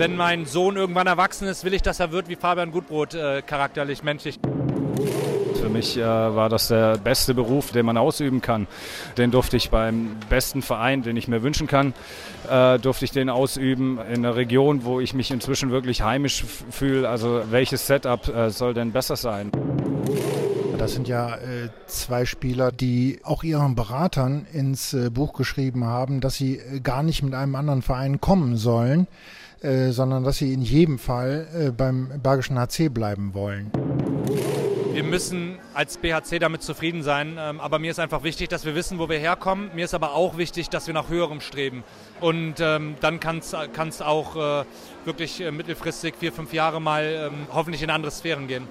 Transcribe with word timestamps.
wenn 0.00 0.16
mein 0.16 0.46
Sohn 0.46 0.76
irgendwann 0.76 1.06
erwachsen 1.06 1.46
ist, 1.46 1.62
will 1.62 1.74
ich, 1.74 1.82
dass 1.82 2.00
er 2.00 2.10
wird 2.10 2.30
wie 2.30 2.36
Fabian 2.36 2.70
Gutbrot, 2.70 3.12
äh, 3.12 3.42
charakterlich, 3.42 4.02
menschlich. 4.02 4.40
Für 5.60 5.68
mich 5.68 5.98
äh, 5.98 6.02
war 6.02 6.48
das 6.48 6.68
der 6.68 6.96
beste 6.96 7.34
Beruf, 7.34 7.70
den 7.72 7.84
man 7.84 7.98
ausüben 7.98 8.40
kann. 8.40 8.66
Den 9.18 9.30
durfte 9.30 9.58
ich 9.58 9.68
beim 9.68 10.16
besten 10.30 10.62
Verein, 10.62 11.02
den 11.02 11.18
ich 11.18 11.28
mir 11.28 11.42
wünschen 11.42 11.66
kann, 11.66 11.92
äh, 12.50 12.78
durfte 12.78 13.04
ich 13.04 13.10
den 13.10 13.28
ausüben 13.28 13.98
in 13.98 14.24
einer 14.24 14.36
Region, 14.36 14.84
wo 14.84 15.00
ich 15.00 15.12
mich 15.12 15.30
inzwischen 15.30 15.70
wirklich 15.70 16.00
heimisch 16.00 16.46
fühle. 16.70 17.06
Also 17.06 17.42
welches 17.50 17.86
Setup 17.86 18.26
äh, 18.26 18.48
soll 18.48 18.72
denn 18.72 18.92
besser 18.92 19.16
sein? 19.16 19.50
Das 20.78 20.94
sind 20.94 21.08
ja 21.08 21.34
äh, 21.34 21.68
zwei 21.84 22.24
Spieler, 22.24 22.72
die 22.72 23.20
auch 23.22 23.42
ihren 23.42 23.74
Beratern 23.74 24.46
ins 24.50 24.94
äh, 24.94 25.10
Buch 25.10 25.34
geschrieben 25.34 25.84
haben, 25.84 26.22
dass 26.22 26.36
sie 26.36 26.56
äh, 26.56 26.80
gar 26.80 27.02
nicht 27.02 27.22
mit 27.22 27.34
einem 27.34 27.54
anderen 27.54 27.82
Verein 27.82 28.18
kommen 28.22 28.56
sollen, 28.56 29.06
äh, 29.60 29.90
sondern 29.90 30.24
dass 30.24 30.38
sie 30.38 30.52
in 30.52 30.62
jedem 30.62 30.98
Fall 30.98 31.48
äh, 31.54 31.70
beim 31.70 32.10
Bergischen 32.22 32.58
HC 32.58 32.88
bleiben 32.88 33.34
wollen. 33.34 33.70
Wir 34.92 35.04
müssen 35.04 35.58
als 35.72 35.98
BHC 35.98 36.38
damit 36.40 36.62
zufrieden 36.62 37.02
sein, 37.02 37.36
ähm, 37.38 37.60
aber 37.60 37.78
mir 37.78 37.90
ist 37.90 38.00
einfach 38.00 38.22
wichtig, 38.22 38.48
dass 38.48 38.64
wir 38.64 38.74
wissen, 38.74 38.98
wo 38.98 39.08
wir 39.08 39.18
herkommen. 39.18 39.70
Mir 39.74 39.84
ist 39.84 39.94
aber 39.94 40.14
auch 40.14 40.36
wichtig, 40.36 40.68
dass 40.68 40.86
wir 40.86 40.94
nach 40.94 41.08
höherem 41.08 41.40
streben. 41.40 41.84
Und 42.20 42.54
ähm, 42.60 42.96
dann 43.00 43.20
kann 43.20 43.38
es 43.38 44.02
auch 44.02 44.36
äh, 44.36 44.64
wirklich 45.04 45.42
mittelfristig 45.50 46.14
vier, 46.18 46.32
fünf 46.32 46.52
Jahre 46.52 46.80
mal 46.80 47.04
ähm, 47.04 47.46
hoffentlich 47.52 47.82
in 47.82 47.90
andere 47.90 48.10
Sphären 48.10 48.48
gehen. 48.48 48.66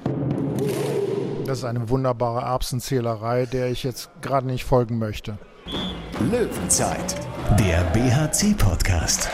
Das 1.46 1.60
ist 1.60 1.64
eine 1.64 1.90
wunderbare 1.90 2.42
Erbsenzählerei, 2.46 3.48
der 3.48 3.72
ich 3.72 3.84
jetzt 3.84 4.10
gerade 4.22 4.46
nicht 4.46 4.66
folgen 4.66 5.00
möchte. 5.00 5.40
Löwenzeit, 6.20 7.16
der 7.58 7.82
BHC-Podcast. 7.86 9.30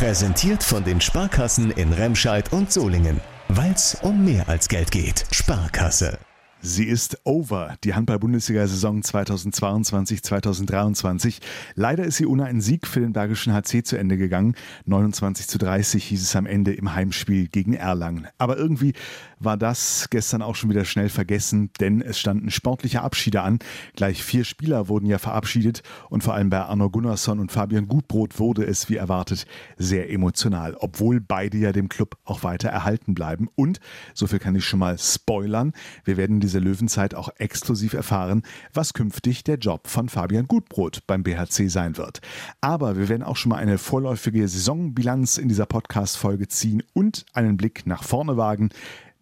Präsentiert 0.00 0.62
von 0.62 0.82
den 0.82 0.98
Sparkassen 0.98 1.70
in 1.72 1.92
Remscheid 1.92 2.54
und 2.54 2.72
Solingen. 2.72 3.20
Weil 3.48 3.72
es 3.72 3.98
um 4.00 4.24
mehr 4.24 4.48
als 4.48 4.66
Geld 4.66 4.90
geht. 4.90 5.26
Sparkasse. 5.30 6.18
Sie 6.62 6.84
ist 6.84 7.16
over, 7.24 7.78
die 7.84 7.94
Handball-Bundesliga-Saison 7.94 9.00
2022-2023. 9.00 11.38
Leider 11.74 12.04
ist 12.04 12.18
sie 12.18 12.26
ohne 12.26 12.44
einen 12.44 12.60
Sieg 12.60 12.86
für 12.86 13.00
den 13.00 13.14
Bergischen 13.14 13.54
HC 13.54 13.82
zu 13.82 13.96
Ende 13.96 14.18
gegangen. 14.18 14.54
29 14.84 15.48
zu 15.48 15.56
30 15.56 16.04
hieß 16.04 16.22
es 16.22 16.36
am 16.36 16.44
Ende 16.44 16.74
im 16.74 16.94
Heimspiel 16.94 17.48
gegen 17.48 17.72
Erlangen. 17.72 18.28
Aber 18.36 18.58
irgendwie 18.58 18.92
war 19.38 19.56
das 19.56 20.08
gestern 20.10 20.42
auch 20.42 20.54
schon 20.54 20.68
wieder 20.68 20.84
schnell 20.84 21.08
vergessen, 21.08 21.70
denn 21.80 22.02
es 22.02 22.18
standen 22.18 22.50
sportliche 22.50 23.00
Abschiede 23.00 23.40
an. 23.40 23.60
Gleich 23.96 24.22
vier 24.22 24.44
Spieler 24.44 24.88
wurden 24.88 25.06
ja 25.06 25.16
verabschiedet 25.16 25.82
und 26.10 26.22
vor 26.22 26.34
allem 26.34 26.50
bei 26.50 26.60
Arno 26.60 26.90
Gunnarsson 26.90 27.40
und 27.40 27.50
Fabian 27.50 27.88
Gutbrot 27.88 28.38
wurde 28.38 28.66
es, 28.66 28.90
wie 28.90 28.96
erwartet, 28.96 29.46
sehr 29.78 30.10
emotional, 30.10 30.76
obwohl 30.78 31.20
beide 31.20 31.56
ja 31.56 31.72
dem 31.72 31.88
Club 31.88 32.18
auch 32.24 32.42
weiter 32.42 32.68
erhalten 32.68 33.14
bleiben. 33.14 33.48
Und, 33.54 33.80
so 34.12 34.26
viel 34.26 34.40
kann 34.40 34.56
ich 34.56 34.66
schon 34.66 34.80
mal 34.80 34.98
spoilern, 34.98 35.72
wir 36.04 36.18
werden 36.18 36.38
diese 36.50 36.58
Löwenzeit 36.58 37.14
auch 37.14 37.28
exklusiv 37.38 37.92
erfahren, 37.92 38.42
was 38.74 38.92
künftig 38.92 39.44
der 39.44 39.56
Job 39.56 39.86
von 39.86 40.08
Fabian 40.08 40.48
Gutbrot 40.48 41.06
beim 41.06 41.22
BHC 41.22 41.68
sein 41.68 41.96
wird. 41.96 42.20
Aber 42.60 42.96
wir 42.96 43.08
werden 43.08 43.22
auch 43.22 43.36
schon 43.36 43.50
mal 43.50 43.58
eine 43.58 43.78
vorläufige 43.78 44.48
Saisonbilanz 44.48 45.38
in 45.38 45.48
dieser 45.48 45.66
Podcast-Folge 45.66 46.48
ziehen 46.48 46.82
und 46.92 47.24
einen 47.34 47.56
Blick 47.56 47.86
nach 47.86 48.02
vorne 48.02 48.36
wagen 48.36 48.70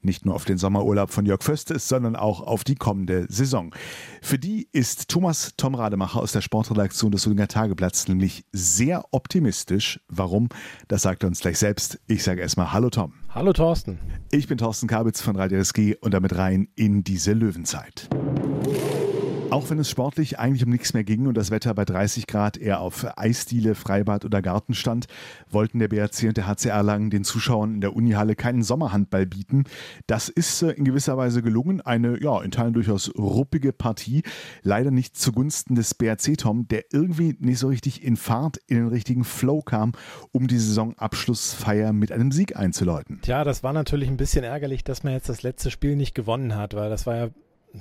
nicht 0.01 0.25
nur 0.25 0.37
auf 0.37 0.45
den 0.45 0.59
Sommerurlaub 0.59 1.11
von 1.11 1.27
Jörg 1.27 1.43
Föstes, 1.43 1.89
sondern 1.89 2.15
auch 2.15 2.41
auf 2.41 2.63
die 2.63 2.77
kommende 2.77 3.27
Saison. 3.29 3.75
Für 4.23 4.39
die 4.39 4.69
ist 4.71 5.09
Thomas 5.09 5.55
Tom 5.57 5.75
Rademacher 5.75 6.21
aus 6.21 6.31
der 6.31 6.41
Sportredaktion 6.41 7.11
des 7.11 7.23
Solinger 7.23 7.49
Tageblatts 7.49 8.07
nämlich 8.07 8.45
sehr 8.53 9.05
optimistisch. 9.11 10.01
Warum? 10.09 10.51
Das 10.87 11.03
sagt 11.03 11.25
er 11.25 11.27
uns 11.27 11.41
gleich 11.41 11.59
selbst. 11.59 11.99
Ich 12.07 12.23
sage 12.23 12.41
erstmal 12.41 12.73
Hallo 12.73 12.91
Tom. 12.91 13.13
Hallo 13.39 13.53
Thorsten. 13.53 14.01
Ich 14.33 14.49
bin 14.49 14.59
Thorsten 14.59 14.89
Kabitz 14.89 15.21
von 15.21 15.37
Radio 15.37 15.61
SG 15.61 15.95
und 16.01 16.13
damit 16.13 16.37
rein 16.37 16.67
in 16.75 17.05
diese 17.05 17.35
Löwenzeit. 17.35 18.09
Auch 19.51 19.71
wenn 19.71 19.79
es 19.79 19.89
sportlich 19.89 20.39
eigentlich 20.39 20.63
um 20.63 20.69
nichts 20.71 20.93
mehr 20.93 21.05
ging 21.05 21.27
und 21.27 21.35
das 21.35 21.51
Wetter 21.51 21.73
bei 21.73 21.87
30 21.87 22.27
Grad 22.27 22.59
eher 22.59 22.81
auf 22.81 23.07
Eisdiele, 23.17 23.75
Freibad 23.75 24.27
oder 24.27 24.43
Garten 24.43 24.75
stand, 24.75 25.07
wollten 25.49 25.79
der 25.79 25.89
BRC 25.89 26.25
und 26.25 26.37
der 26.37 26.47
HC 26.47 26.69
Erlangen 26.69 27.09
den 27.09 27.25
Zuschauern 27.25 27.77
in 27.77 27.81
der 27.81 27.97
Unihalle 27.97 28.37
keinen 28.37 28.63
Sommerhandball 28.63 29.25
bieten. 29.25 29.65
Das 30.07 30.29
ist 30.29 30.61
äh, 30.61 30.73
in 30.73 30.85
gewisser 30.85 31.17
Weise 31.17 31.41
gelungen. 31.41 31.81
Eine, 31.81 32.23
ja, 32.23 32.43
in 32.43 32.51
Teilen 32.51 32.75
durchaus 32.75 33.11
ruppige 33.17 33.73
Partie. 33.73 34.23
Leider 34.63 34.91
nicht 34.91 35.17
zugunsten 35.17 35.75
des 35.75 35.95
BRC 35.95 36.37
Tom, 36.37 36.69
der 36.69 36.85
irgendwie 36.93 37.35
nicht 37.41 37.59
so 37.59 37.69
richtig 37.69 38.05
in 38.05 38.19
Fahrt, 38.19 38.59
in 38.67 38.77
den 38.77 38.89
richtigen 38.89 39.25
Flow 39.25 39.63
kam, 39.63 39.93
um 40.31 40.47
die 40.47 40.59
Saisonabschlussfeier 40.59 41.95
mit 41.95 42.13
einem 42.13 42.33
Sieg 42.33 42.55
einzuläuten. 42.55 43.21
Tja, 43.23 43.45
das 43.45 43.63
war 43.63 43.73
natürlich 43.73 44.11
ein 44.11 44.19
bisschen 44.19 44.45
ärgerlich, 44.45 44.85
dass 44.85 45.05
man 45.05 45.15
jetzt 45.15 45.31
das 45.31 45.43
letzte 45.43 45.71
Spiel 45.71 45.97
nicht 45.97 46.15
gewonnen 46.15 46.55
hat, 46.55 46.75
weil 46.75 46.91
das 46.91 47.07
war 47.07 47.17
ja 47.17 47.29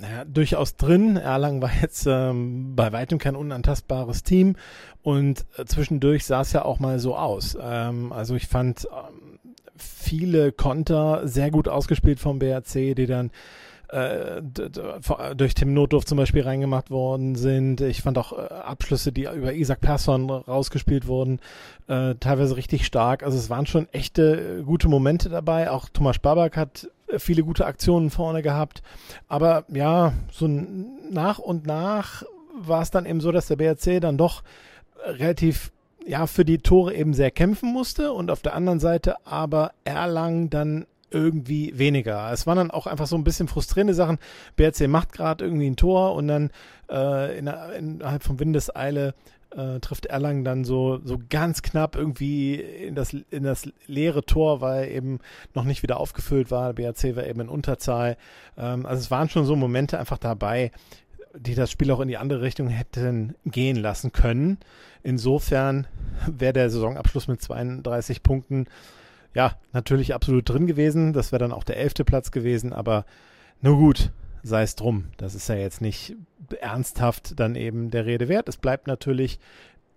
naja, 0.00 0.24
durchaus 0.24 0.76
drin. 0.76 1.16
Erlangen 1.16 1.62
war 1.62 1.70
jetzt 1.80 2.06
ähm, 2.06 2.74
bei 2.76 2.92
weitem 2.92 3.18
kein 3.18 3.36
unantastbares 3.36 4.22
Team 4.22 4.56
und 5.02 5.44
äh, 5.56 5.64
zwischendurch 5.64 6.24
sah 6.24 6.40
es 6.42 6.52
ja 6.52 6.64
auch 6.64 6.78
mal 6.78 6.98
so 6.98 7.16
aus. 7.16 7.56
Ähm, 7.60 8.12
also 8.12 8.34
ich 8.34 8.46
fand 8.46 8.86
ähm, 8.86 9.38
viele 9.76 10.52
Konter 10.52 11.26
sehr 11.26 11.50
gut 11.50 11.68
ausgespielt 11.68 12.20
vom 12.20 12.38
BRC, 12.38 12.94
die 12.94 13.06
dann 13.06 13.30
äh, 13.88 14.42
durch 15.34 15.54
Tim 15.54 15.72
Notdorf 15.72 16.04
zum 16.04 16.18
Beispiel 16.18 16.42
reingemacht 16.42 16.90
worden 16.90 17.36
sind. 17.36 17.80
Ich 17.80 18.02
fand 18.02 18.18
auch 18.18 18.32
äh, 18.32 18.42
Abschlüsse, 18.42 19.12
die 19.12 19.22
über 19.22 19.54
Isaac 19.54 19.80
Persson 19.80 20.28
rausgespielt 20.30 21.06
wurden, 21.06 21.40
äh, 21.86 22.14
teilweise 22.16 22.56
richtig 22.56 22.84
stark. 22.84 23.22
Also 23.22 23.38
es 23.38 23.48
waren 23.48 23.66
schon 23.66 23.88
echte 23.92 24.58
äh, 24.60 24.62
gute 24.62 24.88
Momente 24.88 25.28
dabei. 25.28 25.70
Auch 25.70 25.88
Thomas 25.88 26.18
Babak 26.18 26.56
hat 26.56 26.88
äh, 27.08 27.18
viele 27.18 27.42
gute 27.42 27.64
Aktionen 27.64 28.10
vorne 28.10 28.42
gehabt. 28.42 28.82
Aber 29.26 29.64
ja, 29.68 30.12
so 30.30 30.46
nach 30.48 31.38
und 31.38 31.66
nach 31.66 32.24
war 32.60 32.82
es 32.82 32.90
dann 32.90 33.06
eben 33.06 33.20
so, 33.20 33.32
dass 33.32 33.46
der 33.46 33.56
BRC 33.56 34.00
dann 34.00 34.18
doch 34.18 34.42
relativ 35.04 35.72
ja 36.06 36.26
für 36.26 36.44
die 36.44 36.58
Tore 36.58 36.94
eben 36.94 37.14
sehr 37.14 37.30
kämpfen 37.30 37.72
musste 37.72 38.12
und 38.12 38.30
auf 38.30 38.42
der 38.42 38.54
anderen 38.54 38.80
Seite 38.80 39.26
aber 39.26 39.72
Erlangen 39.84 40.50
dann 40.50 40.86
irgendwie 41.10 41.78
weniger. 41.78 42.30
Es 42.32 42.46
waren 42.46 42.56
dann 42.56 42.70
auch 42.70 42.86
einfach 42.86 43.06
so 43.06 43.16
ein 43.16 43.24
bisschen 43.24 43.48
frustrierende 43.48 43.94
Sachen. 43.94 44.18
BRC 44.56 44.88
macht 44.88 45.12
gerade 45.12 45.44
irgendwie 45.44 45.68
ein 45.68 45.76
Tor 45.76 46.14
und 46.14 46.28
dann 46.28 46.50
äh, 46.90 47.38
in, 47.38 47.46
innerhalb 47.46 48.22
von 48.22 48.38
Windeseile 48.38 49.14
äh, 49.50 49.80
trifft 49.80 50.06
Erlangen 50.06 50.44
dann 50.44 50.64
so, 50.64 51.00
so 51.04 51.18
ganz 51.30 51.62
knapp 51.62 51.96
irgendwie 51.96 52.56
in 52.56 52.94
das, 52.94 53.14
in 53.30 53.44
das 53.44 53.68
leere 53.86 54.24
Tor, 54.24 54.60
weil 54.60 54.90
eben 54.90 55.20
noch 55.54 55.64
nicht 55.64 55.82
wieder 55.82 55.98
aufgefüllt 55.98 56.50
war. 56.50 56.72
BRC 56.74 57.16
war 57.16 57.26
eben 57.26 57.40
in 57.40 57.48
Unterzahl. 57.48 58.16
Ähm, 58.56 58.84
also 58.84 59.00
es 59.00 59.10
waren 59.10 59.28
schon 59.28 59.46
so 59.46 59.56
Momente 59.56 59.98
einfach 59.98 60.18
dabei, 60.18 60.70
die 61.34 61.54
das 61.54 61.70
Spiel 61.70 61.90
auch 61.90 62.00
in 62.00 62.08
die 62.08 62.18
andere 62.18 62.42
Richtung 62.42 62.68
hätten 62.68 63.34
gehen 63.44 63.76
lassen 63.76 64.12
können. 64.12 64.58
Insofern 65.02 65.86
wäre 66.26 66.52
der 66.52 66.70
Saisonabschluss 66.70 67.28
mit 67.28 67.40
32 67.40 68.22
Punkten 68.22 68.66
ja, 69.38 69.52
natürlich 69.72 70.14
absolut 70.14 70.48
drin 70.48 70.66
gewesen. 70.66 71.12
Das 71.12 71.30
wäre 71.30 71.38
dann 71.38 71.52
auch 71.52 71.62
der 71.62 71.76
elfte 71.76 72.04
Platz 72.04 72.32
gewesen, 72.32 72.72
aber 72.72 73.04
nur 73.62 73.76
gut, 73.76 74.10
sei 74.42 74.62
es 74.62 74.74
drum. 74.74 75.04
Das 75.16 75.36
ist 75.36 75.48
ja 75.48 75.54
jetzt 75.54 75.80
nicht 75.80 76.16
ernsthaft 76.60 77.38
dann 77.38 77.54
eben 77.54 77.92
der 77.92 78.04
Rede 78.04 78.26
wert. 78.26 78.48
Es 78.48 78.56
bleibt 78.56 78.88
natürlich 78.88 79.38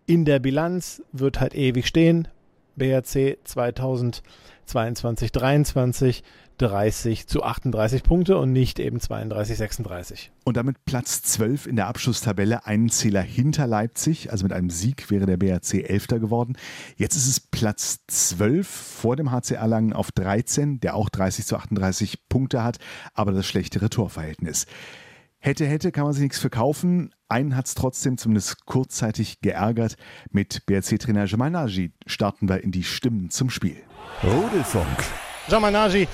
in 0.06 0.26
der 0.26 0.38
Bilanz, 0.38 1.02
wird 1.12 1.40
halt 1.40 1.56
ewig 1.56 1.88
stehen. 1.88 2.28
BRC 2.76 3.40
2022, 3.44 5.32
23 5.32 6.24
30 6.62 7.28
zu 7.28 7.44
38 7.44 8.04
Punkte 8.04 8.38
und 8.38 8.52
nicht 8.52 8.80
eben 8.80 9.00
32, 9.00 9.58
36. 9.58 10.32
Und 10.44 10.58
damit 10.58 10.86
Platz 10.86 11.24
12 11.24 11.66
in 11.66 11.76
der 11.76 11.88
Abschlusstabelle, 11.88 12.66
einen 12.66 12.90
Zähler 12.90 13.22
hinter 13.22 13.66
Leipzig. 13.66 14.32
Also 14.32 14.44
mit 14.44 14.54
einem 14.54 14.70
Sieg 14.70 15.10
wäre 15.10 15.26
der 15.26 15.38
BRC 15.38 15.90
Elfter 15.90 16.20
geworden. 16.20 16.58
Jetzt 16.98 17.16
ist 17.16 17.28
es 17.28 17.40
Platz 17.40 18.00
12 18.08 18.68
vor 18.68 19.16
dem 19.16 19.32
HC 19.32 19.56
Erlangen 19.56 19.94
auf 19.94 20.12
13, 20.12 20.80
der 20.80 20.96
auch 20.96 21.10
30 21.10 21.46
zu 21.46 21.56
38 21.56 22.30
Punkte 22.30 22.64
hat, 22.64 22.78
aber 23.14 23.32
das 23.32 23.48
schlechtere 23.48 23.90
Torverhältnis. 23.90 24.68
Hätte, 25.40 25.66
hätte, 25.66 25.92
kann 25.92 26.04
man 26.04 26.14
sich 26.14 26.22
nichts 26.22 26.38
verkaufen. 26.38 27.16
Einen 27.28 27.56
hat 27.56 27.66
es 27.66 27.74
trotzdem 27.74 28.20
zumindest 28.20 28.68
kurzzeitig 28.68 29.42
geärgert. 29.42 29.96
Mit 30.30 30.68
BRC-Trainer 30.68 31.26
Jamal 31.26 31.50
Nagy 31.50 31.94
starten 32.06 32.48
wir 32.48 32.64
in 32.64 32.72
die 32.72 32.84
Stimmen 32.84 33.32
zum 33.32 33.50
Spiel. 33.50 33.78
Rudelfunk. 34.24 34.86
Jamal 35.48 35.72
Nagy 35.72 36.08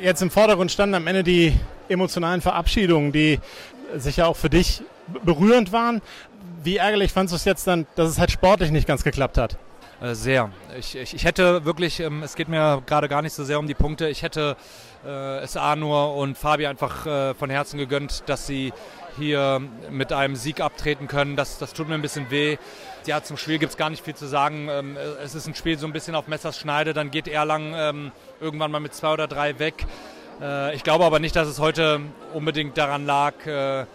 jetzt 0.00 0.22
im 0.22 0.30
Vordergrund 0.30 0.70
standen 0.70 0.94
am 0.94 1.06
Ende 1.06 1.22
die 1.22 1.54
emotionalen 1.88 2.40
Verabschiedungen, 2.40 3.12
die 3.12 3.40
sicher 3.96 4.28
auch 4.28 4.36
für 4.36 4.50
dich 4.50 4.82
berührend 5.24 5.72
waren. 5.72 6.02
Wie 6.62 6.76
ärgerlich 6.76 7.12
fandest 7.12 7.32
du 7.32 7.36
es 7.36 7.44
jetzt 7.44 7.66
dann, 7.66 7.86
dass 7.94 8.10
es 8.10 8.18
halt 8.18 8.30
sportlich 8.30 8.70
nicht 8.70 8.86
ganz 8.86 9.04
geklappt 9.04 9.38
hat? 9.38 9.56
Äh, 10.00 10.14
sehr. 10.14 10.50
Ich, 10.78 10.96
ich, 10.96 11.14
ich 11.14 11.24
hätte 11.24 11.64
wirklich, 11.64 12.00
ähm, 12.00 12.22
es 12.22 12.34
geht 12.36 12.48
mir 12.48 12.82
gerade 12.86 13.08
gar 13.08 13.22
nicht 13.22 13.32
so 13.32 13.44
sehr 13.44 13.58
um 13.58 13.66
die 13.66 13.74
Punkte, 13.74 14.08
ich 14.08 14.22
hätte 14.22 14.56
äh, 15.04 15.38
es 15.38 15.56
Arnur 15.56 16.14
und 16.14 16.38
Fabi 16.38 16.66
einfach 16.66 17.06
äh, 17.06 17.34
von 17.34 17.50
Herzen 17.50 17.78
gegönnt, 17.78 18.24
dass 18.26 18.46
sie 18.46 18.72
hier 19.18 19.60
mit 19.90 20.12
einem 20.12 20.36
Sieg 20.36 20.60
abtreten 20.60 21.08
können. 21.08 21.34
Das, 21.34 21.58
das 21.58 21.72
tut 21.72 21.88
mir 21.88 21.94
ein 21.94 22.02
bisschen 22.02 22.30
weh. 22.30 22.56
Ja, 23.08 23.22
zum 23.22 23.38
Spiel 23.38 23.56
gibt 23.56 23.70
es 23.70 23.78
gar 23.78 23.88
nicht 23.88 24.04
viel 24.04 24.14
zu 24.14 24.26
sagen. 24.26 24.68
Ähm, 24.70 24.98
es 25.24 25.34
ist 25.34 25.46
ein 25.46 25.54
Spiel 25.54 25.78
so 25.78 25.86
ein 25.86 25.94
bisschen 25.94 26.14
auf 26.14 26.28
Messers 26.28 26.58
Schneide. 26.58 26.92
Dann 26.92 27.10
geht 27.10 27.26
Erlangen 27.26 27.72
ähm, 27.74 28.12
irgendwann 28.38 28.70
mal 28.70 28.80
mit 28.80 28.92
zwei 28.92 29.14
oder 29.14 29.26
drei 29.26 29.58
weg. 29.58 29.86
Äh, 30.42 30.74
ich 30.74 30.84
glaube 30.84 31.06
aber 31.06 31.18
nicht, 31.18 31.34
dass 31.34 31.48
es 31.48 31.58
heute 31.58 32.02
unbedingt 32.34 32.76
daran 32.76 33.06
lag, 33.06 33.32
äh, 33.46 33.80
äh, 33.80 33.86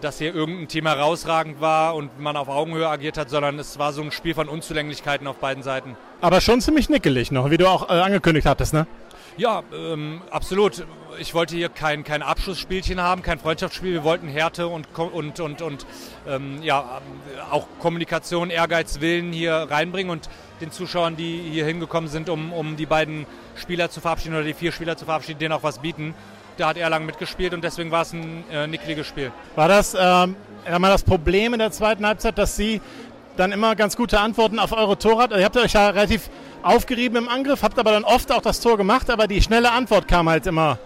dass 0.00 0.18
hier 0.18 0.34
irgendein 0.34 0.66
Team 0.66 0.88
herausragend 0.88 1.60
war 1.60 1.94
und 1.94 2.18
man 2.18 2.36
auf 2.36 2.48
Augenhöhe 2.48 2.88
agiert 2.88 3.16
hat, 3.16 3.30
sondern 3.30 3.60
es 3.60 3.78
war 3.78 3.92
so 3.92 4.02
ein 4.02 4.10
Spiel 4.10 4.34
von 4.34 4.48
Unzulänglichkeiten 4.48 5.28
auf 5.28 5.36
beiden 5.36 5.62
Seiten. 5.62 5.96
Aber 6.20 6.40
schon 6.40 6.60
ziemlich 6.60 6.88
nickelig 6.88 7.30
noch, 7.30 7.52
wie 7.52 7.58
du 7.58 7.68
auch 7.68 7.88
angekündigt 7.88 8.48
hattest, 8.48 8.74
ne? 8.74 8.88
Ja, 9.38 9.62
ähm, 9.72 10.20
absolut. 10.32 10.84
Ich 11.20 11.32
wollte 11.32 11.54
hier 11.54 11.68
kein, 11.68 12.02
kein 12.02 12.22
Abschlussspielchen 12.22 13.00
haben, 13.00 13.22
kein 13.22 13.38
Freundschaftsspiel. 13.38 13.92
Wir 13.92 14.02
wollten 14.02 14.26
Härte 14.26 14.66
und, 14.66 14.88
und, 14.98 15.38
und, 15.38 15.62
und 15.62 15.86
ähm, 16.26 16.60
ja, 16.64 17.00
auch 17.52 17.68
Kommunikation, 17.78 18.50
Ehrgeiz, 18.50 19.00
Willen 19.00 19.32
hier 19.32 19.68
reinbringen 19.70 20.10
und 20.10 20.28
den 20.60 20.72
Zuschauern, 20.72 21.16
die 21.16 21.40
hier 21.52 21.64
hingekommen 21.64 22.10
sind, 22.10 22.28
um, 22.28 22.52
um 22.52 22.76
die 22.76 22.86
beiden 22.86 23.26
Spieler 23.54 23.90
zu 23.90 24.00
verabschieden 24.00 24.34
oder 24.34 24.44
die 24.44 24.54
vier 24.54 24.72
Spieler 24.72 24.96
zu 24.96 25.04
verabschieden, 25.04 25.38
denen 25.38 25.52
auch 25.52 25.62
was 25.62 25.78
bieten 25.78 26.16
da 26.58 26.68
hat 26.68 26.76
Erlangen 26.76 27.06
mitgespielt 27.06 27.54
und 27.54 27.62
deswegen 27.62 27.90
war 27.90 28.02
es 28.02 28.12
ein 28.12 28.44
äh, 28.50 28.66
nickliges 28.66 29.06
Spiel. 29.06 29.30
War 29.54 29.68
das 29.68 29.96
ähm, 29.98 30.34
das 30.64 31.02
Problem 31.02 31.52
in 31.52 31.60
der 31.60 31.70
zweiten 31.70 32.04
Halbzeit, 32.04 32.36
dass 32.36 32.56
Sie 32.56 32.80
dann 33.38 33.52
immer 33.52 33.76
ganz 33.76 33.96
gute 33.96 34.20
Antworten 34.20 34.58
auf 34.58 34.72
eure 34.72 34.98
Tore 34.98 35.22
habt? 35.22 35.32
Also 35.32 35.40
ihr 35.40 35.44
habt 35.44 35.56
euch 35.56 35.72
ja 35.72 35.90
relativ 35.90 36.28
aufgerieben 36.62 37.16
im 37.16 37.28
Angriff, 37.28 37.62
habt 37.62 37.78
aber 37.78 37.92
dann 37.92 38.04
oft 38.04 38.32
auch 38.32 38.42
das 38.42 38.60
Tor 38.60 38.76
gemacht, 38.76 39.10
aber 39.10 39.26
die 39.26 39.40
schnelle 39.40 39.70
Antwort 39.70 40.08
kam 40.08 40.28
halt 40.28 40.46
immer 40.46 40.78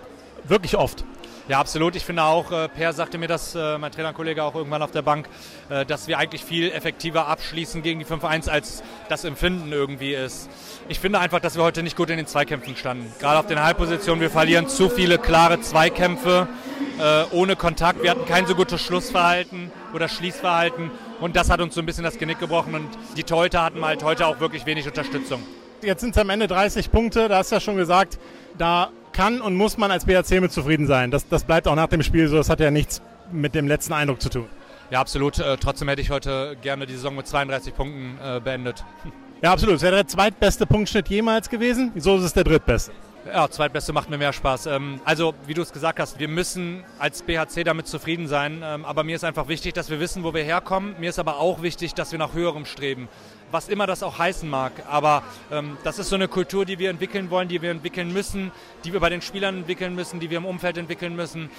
wirklich 0.44 0.76
oft. 0.76 1.04
Ja, 1.48 1.58
absolut. 1.58 1.96
Ich 1.96 2.04
finde 2.04 2.22
auch, 2.22 2.52
äh, 2.52 2.68
Per 2.68 2.92
sagte 2.92 3.18
mir 3.18 3.26
das, 3.26 3.56
äh, 3.56 3.76
mein 3.76 3.90
Trainerkollege 3.90 4.44
auch 4.44 4.54
irgendwann 4.54 4.80
auf 4.80 4.92
der 4.92 5.02
Bank, 5.02 5.28
äh, 5.70 5.84
dass 5.84 6.06
wir 6.06 6.18
eigentlich 6.18 6.44
viel 6.44 6.70
effektiver 6.70 7.26
abschließen 7.26 7.82
gegen 7.82 7.98
die 7.98 8.04
5-1, 8.04 8.48
als 8.48 8.84
das 9.08 9.24
Empfinden 9.24 9.72
irgendwie 9.72 10.14
ist. 10.14 10.48
Ich 10.88 11.00
finde 11.00 11.18
einfach, 11.18 11.40
dass 11.40 11.56
wir 11.56 11.64
heute 11.64 11.82
nicht 11.82 11.96
gut 11.96 12.10
in 12.10 12.16
den 12.16 12.28
Zweikämpfen 12.28 12.76
standen. 12.76 13.12
Gerade 13.18 13.40
auf 13.40 13.46
den 13.46 13.60
Halbpositionen, 13.60 14.20
wir 14.20 14.30
verlieren 14.30 14.68
zu 14.68 14.88
viele 14.88 15.18
klare 15.18 15.60
Zweikämpfe 15.60 16.48
ohne 17.32 17.56
Kontakt. 17.56 18.02
Wir 18.02 18.10
hatten 18.10 18.26
kein 18.26 18.46
so 18.46 18.54
gutes 18.54 18.80
Schlussverhalten 18.80 19.72
oder 19.92 20.08
Schließverhalten 20.08 20.90
und 21.22 21.36
das 21.36 21.50
hat 21.50 21.60
uns 21.60 21.74
so 21.74 21.80
ein 21.80 21.86
bisschen 21.86 22.04
das 22.04 22.18
Genick 22.18 22.38
gebrochen 22.38 22.74
und 22.74 22.88
die 23.16 23.24
Torhüter 23.24 23.62
hatten 23.62 23.84
halt 23.84 24.02
heute 24.02 24.26
auch 24.26 24.40
wirklich 24.40 24.66
wenig 24.66 24.86
Unterstützung. 24.86 25.42
Jetzt 25.82 26.00
sind 26.00 26.14
es 26.14 26.18
am 26.20 26.30
Ende 26.30 26.46
30 26.46 26.92
Punkte, 26.92 27.28
da 27.28 27.38
hast 27.38 27.50
du 27.50 27.56
ja 27.56 27.60
schon 27.60 27.76
gesagt, 27.76 28.18
da 28.58 28.90
kann 29.12 29.40
und 29.40 29.56
muss 29.56 29.76
man 29.76 29.90
als 29.90 30.04
BRC 30.04 30.40
mit 30.40 30.52
zufrieden 30.52 30.86
sein. 30.86 31.10
Das, 31.10 31.28
das 31.28 31.44
bleibt 31.44 31.68
auch 31.68 31.74
nach 31.74 31.88
dem 31.88 32.02
Spiel 32.02 32.28
so. 32.28 32.36
Das 32.36 32.48
hat 32.48 32.60
ja 32.60 32.70
nichts 32.70 33.02
mit 33.30 33.54
dem 33.54 33.68
letzten 33.68 33.92
Eindruck 33.92 34.20
zu 34.20 34.28
tun. 34.28 34.46
Ja, 34.90 35.00
absolut. 35.00 35.38
Äh, 35.38 35.56
trotzdem 35.58 35.88
hätte 35.88 36.02
ich 36.02 36.10
heute 36.10 36.56
gerne 36.60 36.86
die 36.86 36.94
Saison 36.94 37.16
mit 37.16 37.26
32 37.26 37.74
Punkten 37.74 38.18
äh, 38.22 38.40
beendet. 38.40 38.84
Ja, 39.42 39.52
absolut. 39.52 39.76
Das 39.76 39.82
wäre 39.82 39.96
der 39.96 40.06
zweitbeste 40.06 40.66
Punktschnitt 40.66 41.08
jemals 41.08 41.48
gewesen. 41.48 41.92
So 41.96 42.16
ist 42.16 42.24
es 42.24 42.32
der 42.32 42.44
drittbeste. 42.44 42.92
Ja, 43.24 43.48
zweitbeste 43.48 43.92
macht 43.92 44.10
mir 44.10 44.18
mehr 44.18 44.32
Spaß. 44.32 44.66
Ähm, 44.66 45.00
also, 45.04 45.34
wie 45.46 45.54
du 45.54 45.62
es 45.62 45.72
gesagt 45.72 46.00
hast, 46.00 46.18
wir 46.18 46.26
müssen 46.26 46.82
als 46.98 47.22
BHC 47.22 47.62
damit 47.62 47.86
zufrieden 47.86 48.26
sein. 48.26 48.62
Ähm, 48.64 48.84
aber 48.84 49.04
mir 49.04 49.14
ist 49.14 49.22
einfach 49.22 49.46
wichtig, 49.46 49.74
dass 49.74 49.90
wir 49.90 50.00
wissen, 50.00 50.24
wo 50.24 50.34
wir 50.34 50.42
herkommen. 50.42 50.96
Mir 50.98 51.10
ist 51.10 51.20
aber 51.20 51.36
auch 51.36 51.62
wichtig, 51.62 51.94
dass 51.94 52.10
wir 52.10 52.18
nach 52.18 52.34
höherem 52.34 52.64
streben 52.64 53.08
was 53.52 53.68
immer 53.68 53.86
das 53.86 54.02
auch 54.02 54.18
heißen 54.18 54.48
mag. 54.48 54.72
Aber 54.88 55.22
ähm, 55.50 55.76
das 55.84 55.98
ist 55.98 56.08
so 56.08 56.14
eine 56.14 56.26
Kultur, 56.26 56.64
die 56.64 56.78
wir 56.78 56.90
entwickeln 56.90 57.30
wollen, 57.30 57.48
die 57.48 57.60
wir 57.60 57.70
entwickeln 57.70 58.12
müssen, 58.12 58.50
die 58.84 58.92
wir 58.92 59.00
bei 59.00 59.10
den 59.10 59.22
Spielern 59.22 59.58
entwickeln 59.58 59.94
müssen, 59.94 60.20
die 60.20 60.30
wir 60.30 60.38
im 60.38 60.46
Umfeld 60.46 60.78
entwickeln 60.78 61.14
müssen. 61.14 61.50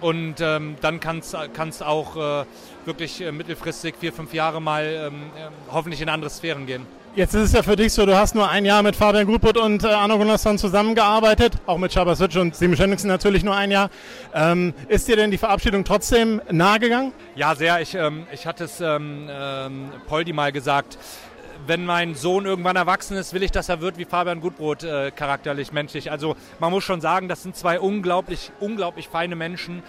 Und 0.00 0.36
ähm, 0.40 0.76
dann 0.80 1.00
kann 1.00 1.18
es 1.20 1.82
auch 1.82 2.16
äh, 2.16 2.44
wirklich 2.84 3.20
äh, 3.20 3.32
mittelfristig 3.32 3.94
vier, 3.98 4.12
fünf 4.12 4.34
Jahre 4.34 4.60
mal 4.60 4.84
ähm, 4.84 5.14
äh, 5.36 5.72
hoffentlich 5.72 6.00
in 6.00 6.08
andere 6.08 6.30
Sphären 6.30 6.66
gehen. 6.66 6.86
Jetzt 7.16 7.32
ist 7.32 7.44
es 7.44 7.52
ja 7.52 7.62
für 7.62 7.76
dich 7.76 7.94
so, 7.94 8.04
du 8.04 8.14
hast 8.14 8.34
nur 8.34 8.46
ein 8.46 8.66
Jahr 8.66 8.82
mit 8.82 8.94
Fabian 8.94 9.24
Gutbrot 9.24 9.56
und 9.56 9.82
äh, 9.84 9.86
Arno 9.86 10.18
Gunnarsson 10.18 10.58
zusammengearbeitet, 10.58 11.54
auch 11.64 11.78
mit 11.78 11.90
Schabasic 11.90 12.36
und 12.36 12.54
Simon 12.54 12.76
Schönigsen 12.76 13.08
natürlich 13.08 13.42
nur 13.42 13.56
ein 13.56 13.70
Jahr. 13.70 13.88
Ähm, 14.34 14.74
ist 14.88 15.08
dir 15.08 15.16
denn 15.16 15.30
die 15.30 15.38
Verabschiedung 15.38 15.82
trotzdem 15.82 16.42
nahegegangen? 16.50 17.12
Ja, 17.34 17.54
sehr. 17.54 17.80
Ich, 17.80 17.94
ähm, 17.94 18.26
ich 18.32 18.46
hatte 18.46 18.64
es 18.64 18.82
ähm, 18.82 19.30
ähm, 19.30 19.92
Poldi 20.06 20.34
mal 20.34 20.52
gesagt 20.52 20.98
wenn 21.66 21.84
mein 21.84 22.14
Sohn 22.14 22.46
irgendwann 22.46 22.76
erwachsen 22.76 23.16
ist, 23.16 23.32
will 23.32 23.42
ich, 23.42 23.50
dass 23.50 23.68
er 23.68 23.80
wird 23.80 23.98
wie 23.98 24.04
Fabian 24.04 24.40
Gutbrot, 24.40 24.84
äh, 24.84 25.10
charakterlich, 25.10 25.72
menschlich. 25.72 26.10
Also 26.10 26.36
man 26.58 26.70
muss 26.70 26.84
schon 26.84 27.00
sagen, 27.00 27.28
das 27.28 27.42
sind 27.42 27.56
zwei 27.56 27.80
unglaublich, 27.80 28.50
unglaublich 28.60 29.08
feine 29.08 29.36
Menschen. 29.36 29.82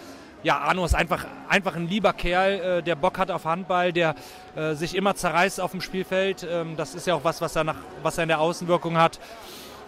Ja, 0.44 0.60
Arno 0.60 0.86
ist 0.86 0.94
einfach, 0.94 1.26
einfach 1.50 1.76
ein 1.76 1.88
lieber 1.88 2.14
Kerl, 2.14 2.80
äh, 2.80 2.84
der 2.84 2.96
Bock 2.96 3.18
hat 3.18 3.32
auf 3.32 3.46
Handball, 3.46 3.92
der 3.92 4.16
äh, 4.56 4.76
sich 4.76 4.96
immer 4.96 5.16
zerreißt 5.16 5.60
auf 5.60 5.72
dem 5.72 5.82
Spielfeld. 5.82 6.48
Ähm, 6.50 6.76
das 6.78 6.96
ist 6.96 7.08
ja 7.08 7.16
auch 7.16 7.24
was, 7.24 7.42
was 7.42 7.56
er, 7.56 7.64
nach, 7.64 7.78
was 8.04 8.18
er 8.18 8.24
in 8.24 8.30
der 8.30 8.40
Außenwirkung 8.40 8.98
hat. 8.98 9.20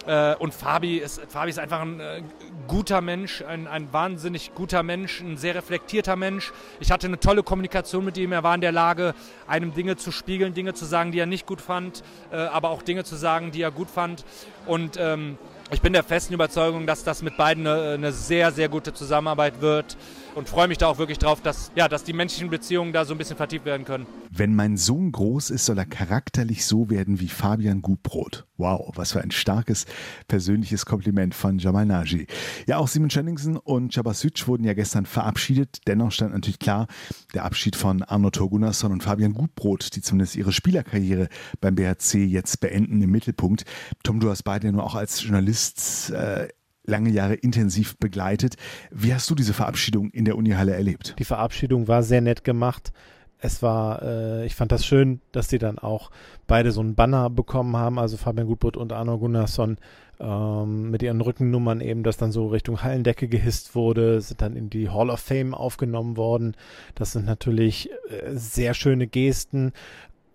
Äh, 0.06 0.34
und 0.36 0.54
Fabi 0.54 0.98
ist, 0.98 1.20
Fabi 1.28 1.50
ist 1.50 1.58
einfach 1.58 1.80
ein 1.80 2.00
äh, 2.00 2.22
guter 2.66 3.00
Mensch, 3.00 3.42
ein, 3.42 3.66
ein 3.66 3.92
wahnsinnig 3.92 4.54
guter 4.54 4.82
Mensch, 4.82 5.20
ein 5.20 5.36
sehr 5.36 5.54
reflektierter 5.54 6.16
Mensch. 6.16 6.52
Ich 6.80 6.90
hatte 6.90 7.06
eine 7.06 7.20
tolle 7.20 7.42
Kommunikation 7.42 8.04
mit 8.04 8.16
ihm. 8.16 8.32
Er 8.32 8.42
war 8.42 8.54
in 8.54 8.60
der 8.60 8.72
Lage, 8.72 9.14
einem 9.46 9.74
Dinge 9.74 9.96
zu 9.96 10.10
spiegeln, 10.10 10.54
Dinge 10.54 10.74
zu 10.74 10.84
sagen, 10.84 11.12
die 11.12 11.18
er 11.18 11.26
nicht 11.26 11.46
gut 11.46 11.60
fand, 11.60 12.02
äh, 12.32 12.36
aber 12.36 12.70
auch 12.70 12.82
Dinge 12.82 13.04
zu 13.04 13.16
sagen, 13.16 13.50
die 13.50 13.62
er 13.62 13.70
gut 13.70 13.90
fand. 13.90 14.24
Und 14.66 14.96
ähm, 14.98 15.36
ich 15.72 15.82
bin 15.82 15.92
der 15.92 16.02
festen 16.02 16.34
Überzeugung, 16.34 16.86
dass 16.86 17.04
das 17.04 17.22
mit 17.22 17.36
beiden 17.36 17.66
eine, 17.66 17.92
eine 17.92 18.12
sehr, 18.12 18.50
sehr 18.50 18.68
gute 18.68 18.92
Zusammenarbeit 18.92 19.60
wird 19.60 19.96
und 20.34 20.48
freue 20.48 20.68
mich 20.68 20.78
da 20.78 20.88
auch 20.88 20.98
wirklich 20.98 21.18
drauf, 21.18 21.40
dass, 21.40 21.70
ja, 21.74 21.88
dass 21.88 22.04
die 22.04 22.12
menschlichen 22.12 22.50
Beziehungen 22.50 22.92
da 22.92 23.04
so 23.04 23.14
ein 23.14 23.18
bisschen 23.18 23.36
vertieft 23.36 23.64
werden 23.64 23.84
können. 23.84 24.06
Wenn 24.30 24.54
mein 24.54 24.76
Sohn 24.76 25.12
groß 25.12 25.50
ist, 25.50 25.66
soll 25.66 25.78
er 25.78 25.86
charakterlich 25.86 26.64
so 26.64 26.90
werden 26.90 27.20
wie 27.20 27.28
Fabian 27.28 27.82
Gutbrot. 27.82 28.46
Wow, 28.56 28.92
was 28.94 29.12
für 29.12 29.22
ein 29.22 29.30
starkes 29.30 29.86
persönliches 30.28 30.84
Kompliment 30.84 31.34
von 31.34 31.58
Jamal 31.58 31.86
Naji. 31.86 32.26
Ja, 32.66 32.76
auch 32.76 32.88
Simon 32.88 33.10
Schönningsen 33.10 33.56
und 33.56 33.94
Chabasic 33.94 34.46
wurden 34.46 34.64
ja 34.64 34.74
gestern 34.74 35.06
verabschiedet. 35.06 35.78
Dennoch 35.86 36.12
stand 36.12 36.34
natürlich 36.34 36.58
klar, 36.58 36.86
der 37.34 37.44
Abschied 37.44 37.74
von 37.74 38.02
Arno 38.02 38.30
Torgunasson 38.30 38.92
und 38.92 39.02
Fabian 39.02 39.32
Gutbrot, 39.32 39.96
die 39.96 40.02
zumindest 40.02 40.36
ihre 40.36 40.52
Spielerkarriere 40.52 41.28
beim 41.60 41.74
BHC 41.74 42.24
jetzt 42.24 42.60
beenden, 42.60 43.00
im 43.00 43.10
Mittelpunkt. 43.10 43.64
Tom, 44.02 44.20
du 44.20 44.28
hast 44.30 44.42
beide 44.42 44.70
nur 44.72 44.84
auch 44.84 44.94
als 44.94 45.22
Journalist 45.22 46.10
äh, 46.10 46.48
lange 46.90 47.10
Jahre 47.10 47.34
intensiv 47.34 47.96
begleitet. 47.96 48.56
Wie 48.90 49.14
hast 49.14 49.30
du 49.30 49.34
diese 49.34 49.54
Verabschiedung 49.54 50.10
in 50.10 50.24
der 50.24 50.36
Unihalle 50.36 50.74
erlebt? 50.74 51.14
Die 51.18 51.24
Verabschiedung 51.24 51.88
war 51.88 52.02
sehr 52.02 52.20
nett 52.20 52.44
gemacht. 52.44 52.92
Es 53.38 53.62
war, 53.62 54.02
äh, 54.02 54.44
ich 54.44 54.54
fand 54.54 54.70
das 54.70 54.84
schön, 54.84 55.20
dass 55.32 55.48
sie 55.48 55.58
dann 55.58 55.78
auch 55.78 56.10
beide 56.46 56.72
so 56.72 56.82
einen 56.82 56.94
Banner 56.94 57.30
bekommen 57.30 57.76
haben, 57.76 57.98
also 57.98 58.18
Fabian 58.18 58.46
Gutbrot 58.46 58.76
und 58.76 58.92
Arno 58.92 59.18
Gunnarsson 59.18 59.78
ähm, 60.20 60.90
mit 60.90 61.02
ihren 61.02 61.22
Rückennummern 61.22 61.80
eben, 61.80 62.02
das 62.02 62.18
dann 62.18 62.32
so 62.32 62.48
Richtung 62.48 62.82
Hallendecke 62.82 63.28
gehisst 63.28 63.74
wurde, 63.74 64.20
sind 64.20 64.42
dann 64.42 64.56
in 64.56 64.68
die 64.68 64.90
Hall 64.90 65.08
of 65.08 65.20
Fame 65.20 65.54
aufgenommen 65.54 66.18
worden. 66.18 66.54
Das 66.94 67.12
sind 67.12 67.24
natürlich 67.24 67.90
äh, 68.10 68.34
sehr 68.34 68.74
schöne 68.74 69.06
Gesten 69.06 69.72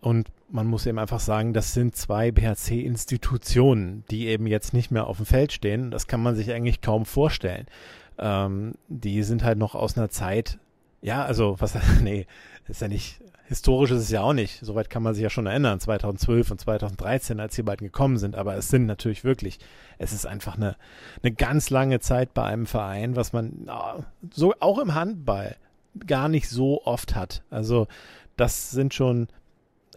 und 0.06 0.30
man 0.50 0.68
muss 0.68 0.86
eben 0.86 1.00
einfach 1.00 1.20
sagen, 1.20 1.52
das 1.54 1.74
sind 1.74 1.96
zwei 1.96 2.32
BHC-Institutionen, 2.32 4.04
die 4.12 4.28
eben 4.28 4.46
jetzt 4.46 4.72
nicht 4.72 4.92
mehr 4.92 5.08
auf 5.08 5.18
dem 5.18 5.26
Feld 5.26 5.52
stehen. 5.52 5.90
Das 5.90 6.06
kann 6.06 6.22
man 6.22 6.36
sich 6.36 6.52
eigentlich 6.52 6.82
kaum 6.82 7.08
vorstellen. 7.08 7.66
Ähm, 8.20 8.76
die 8.88 9.24
sind 9.24 9.44
halt 9.44 9.58
noch 9.58 9.74
aus 9.74 9.98
einer 9.98 10.10
Zeit, 10.10 10.60
ja, 11.02 11.26
also 11.26 11.56
was, 11.58 11.76
nee, 12.04 12.28
ist 12.68 12.82
ja 12.82 12.88
nicht, 12.88 13.20
historisch 13.46 13.90
ist 13.90 14.04
es 14.04 14.12
ja 14.12 14.22
auch 14.22 14.34
nicht. 14.34 14.60
Soweit 14.64 14.92
kann 14.92 15.02
man 15.02 15.16
sich 15.16 15.24
ja 15.24 15.32
schon 15.32 15.48
erinnern, 15.48 15.80
2012 15.80 16.52
und 16.52 16.62
2013, 16.62 17.40
als 17.40 17.56
die 17.56 17.64
beiden 17.64 17.88
gekommen 17.88 18.20
sind. 18.20 18.36
Aber 18.36 18.56
es 18.56 18.70
sind 18.70 18.86
natürlich 18.86 19.24
wirklich, 19.24 19.58
es 19.98 20.14
ist 20.14 20.28
einfach 20.28 20.56
eine, 20.56 20.76
eine 21.24 21.32
ganz 21.32 21.72
lange 21.72 22.00
Zeit 22.00 22.36
bei 22.36 22.44
einem 22.44 22.68
Verein, 22.68 23.16
was 23.16 23.34
man 23.34 23.68
so 24.30 24.54
auch 24.60 24.78
im 24.78 24.94
Handball 24.94 25.56
gar 26.06 26.30
nicht 26.30 26.48
so 26.48 26.86
oft 26.86 27.16
hat. 27.16 27.42
Also 27.50 27.88
das 28.38 28.70
sind 28.70 28.94
schon 28.94 29.30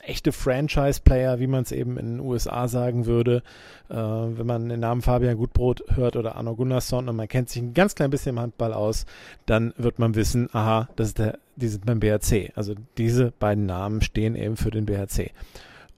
echte 0.08 0.32
Franchise-Player, 0.32 1.38
wie 1.38 1.46
man 1.46 1.62
es 1.62 1.72
eben 1.72 1.98
in 1.98 2.16
den 2.16 2.20
USA 2.20 2.68
sagen 2.68 3.06
würde. 3.06 3.42
Äh, 3.88 3.94
wenn 3.94 4.46
man 4.46 4.68
den 4.68 4.80
Namen 4.80 5.02
Fabian 5.02 5.36
Gutbrot 5.36 5.84
hört 5.94 6.16
oder 6.16 6.36
Arno 6.36 6.54
Gunnarsson 6.54 7.08
und 7.08 7.16
man 7.16 7.28
kennt 7.28 7.50
sich 7.50 7.62
ein 7.62 7.74
ganz 7.74 7.94
klein 7.94 8.10
bisschen 8.10 8.36
im 8.36 8.40
Handball 8.40 8.72
aus, 8.72 9.06
dann 9.46 9.74
wird 9.76 9.98
man 9.98 10.14
wissen, 10.14 10.48
aha, 10.52 10.88
das 10.96 11.08
ist 11.08 11.18
der, 11.18 11.38
die 11.56 11.68
sind 11.68 11.86
beim 11.86 12.00
BRC. 12.00 12.52
Also 12.54 12.74
diese 12.96 13.32
beiden 13.38 13.66
Namen 13.66 14.00
stehen 14.00 14.34
eben 14.34 14.56
für 14.56 14.70
den 14.70 14.86
BRC. 14.86 15.30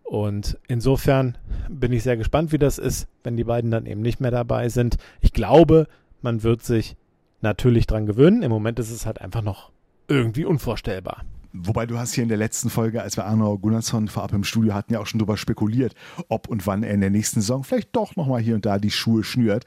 Und 0.03 0.59
insofern 0.67 1.39
bin 1.69 1.93
ich 1.93 2.03
sehr 2.03 2.17
gespannt, 2.17 2.51
wie 2.51 2.59
das 2.59 2.79
ist, 2.79 3.07
wenn 3.23 3.37
die 3.37 3.45
beiden 3.45 3.71
dann 3.71 3.87
eben 3.87 4.01
nicht 4.01 4.21
mehr 4.21 4.33
dabei 4.33 4.69
sind. 4.69 4.97
Ich 5.21 5.33
glaube, 5.33 5.87
man 6.21 6.43
wird 6.43 6.63
sich 6.63 6.97
natürlich 7.43 7.87
dran 7.87 8.07
gewöhnen. 8.07 8.43
Im 8.43 8.51
Moment 8.51 8.79
ist 8.81 8.91
es 8.91 9.07
halt 9.07 9.21
einfach 9.21 9.43
noch 9.43 9.71
irgendwie 10.09 10.45
unvorstellbar. 10.45 11.25
Wobei 11.53 11.85
du 11.85 11.99
hast 11.99 12.15
hier 12.15 12.23
in 12.23 12.29
der 12.29 12.39
letzten 12.39 12.71
Folge, 12.71 13.03
als 13.03 13.17
wir 13.17 13.27
Arno 13.27 13.59
Gunnarsson 13.59 14.07
vorab 14.07 14.33
im 14.33 14.45
Studio 14.45 14.73
hatten, 14.73 14.93
ja 14.93 15.01
auch 15.01 15.07
schon 15.07 15.19
darüber 15.19 15.37
spekuliert, 15.37 15.97
ob 16.29 16.49
und 16.49 16.69
wann 16.69 16.85
er 16.85 16.95
in 16.95 17.01
der 17.01 17.11
nächsten 17.11 17.41
Saison 17.41 17.65
vielleicht 17.65 17.97
doch 17.97 18.15
nochmal 18.15 18.41
hier 18.41 18.55
und 18.55 18.67
da 18.67 18.79
die 18.79 18.93
Schuhe 18.93 19.25
schnürt. 19.25 19.65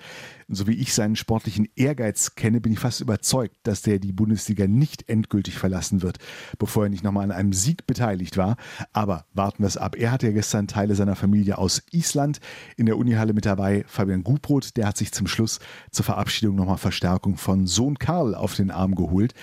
So 0.47 0.65
wie 0.67 0.75
ich 0.75 0.93
seinen 0.93 1.17
sportlichen 1.17 1.67
Ehrgeiz 1.75 2.35
kenne, 2.35 2.61
bin 2.61 2.71
ich 2.71 2.79
fast 2.79 3.01
überzeugt, 3.01 3.55
dass 3.63 3.81
der 3.81 3.99
die 3.99 4.13
Bundesliga 4.13 4.65
nicht 4.65 5.09
endgültig 5.09 5.57
verlassen 5.57 6.01
wird, 6.01 6.19
bevor 6.57 6.85
er 6.85 6.89
nicht 6.89 7.03
nochmal 7.03 7.25
an 7.25 7.31
einem 7.31 7.51
Sieg 7.51 7.85
beteiligt 7.85 8.37
war. 8.37 8.55
Aber 8.93 9.25
warten 9.33 9.63
wir 9.63 9.67
es 9.67 9.77
ab. 9.77 9.97
Er 9.97 10.11
hatte 10.11 10.27
ja 10.27 10.33
gestern 10.33 10.67
Teile 10.67 10.95
seiner 10.95 11.17
Familie 11.17 11.57
aus 11.57 11.83
Island 11.91 12.39
in 12.77 12.85
der 12.85 12.97
Unihalle 12.97 13.33
mit 13.33 13.45
dabei. 13.45 13.83
Fabian 13.87 14.23
Gutbrot, 14.23 14.77
der 14.77 14.87
hat 14.87 14.97
sich 14.97 15.11
zum 15.11 15.27
Schluss 15.27 15.59
zur 15.91 16.05
Verabschiedung 16.05 16.55
nochmal 16.55 16.77
Verstärkung 16.77 17.35
von 17.35 17.67
Sohn 17.67 17.99
Karl 17.99 18.35
auf 18.35 18.55
den 18.55 18.71
Arm 18.71 18.95
geholt. 18.95 19.33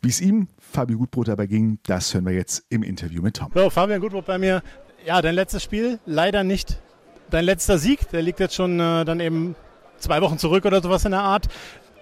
Wie 0.00 0.08
es 0.08 0.20
ihm, 0.20 0.48
Fabian 0.72 0.98
Gutbrot, 0.98 1.28
dabei 1.28 1.46
ging, 1.46 1.78
das 1.84 2.14
hören 2.14 2.26
wir 2.26 2.32
jetzt 2.32 2.64
im 2.70 2.82
Interview 2.82 3.22
mit 3.22 3.36
Tom. 3.36 3.50
So, 3.54 3.70
Fabian 3.70 4.00
Gutbrot 4.00 4.26
bei 4.26 4.38
mir. 4.38 4.62
Ja, 5.04 5.20
dein 5.20 5.34
letztes 5.34 5.62
Spiel, 5.62 5.98
leider 6.06 6.44
nicht 6.44 6.80
dein 7.30 7.44
letzter 7.44 7.78
Sieg. 7.78 8.08
Der 8.10 8.22
liegt 8.22 8.40
jetzt 8.40 8.54
schon 8.54 8.78
äh, 8.78 9.04
dann 9.04 9.20
eben 9.20 9.56
zwei 9.98 10.20
Wochen 10.20 10.38
zurück 10.38 10.64
oder 10.64 10.82
sowas 10.82 11.04
in 11.04 11.12
der 11.12 11.20
Art. 11.20 11.48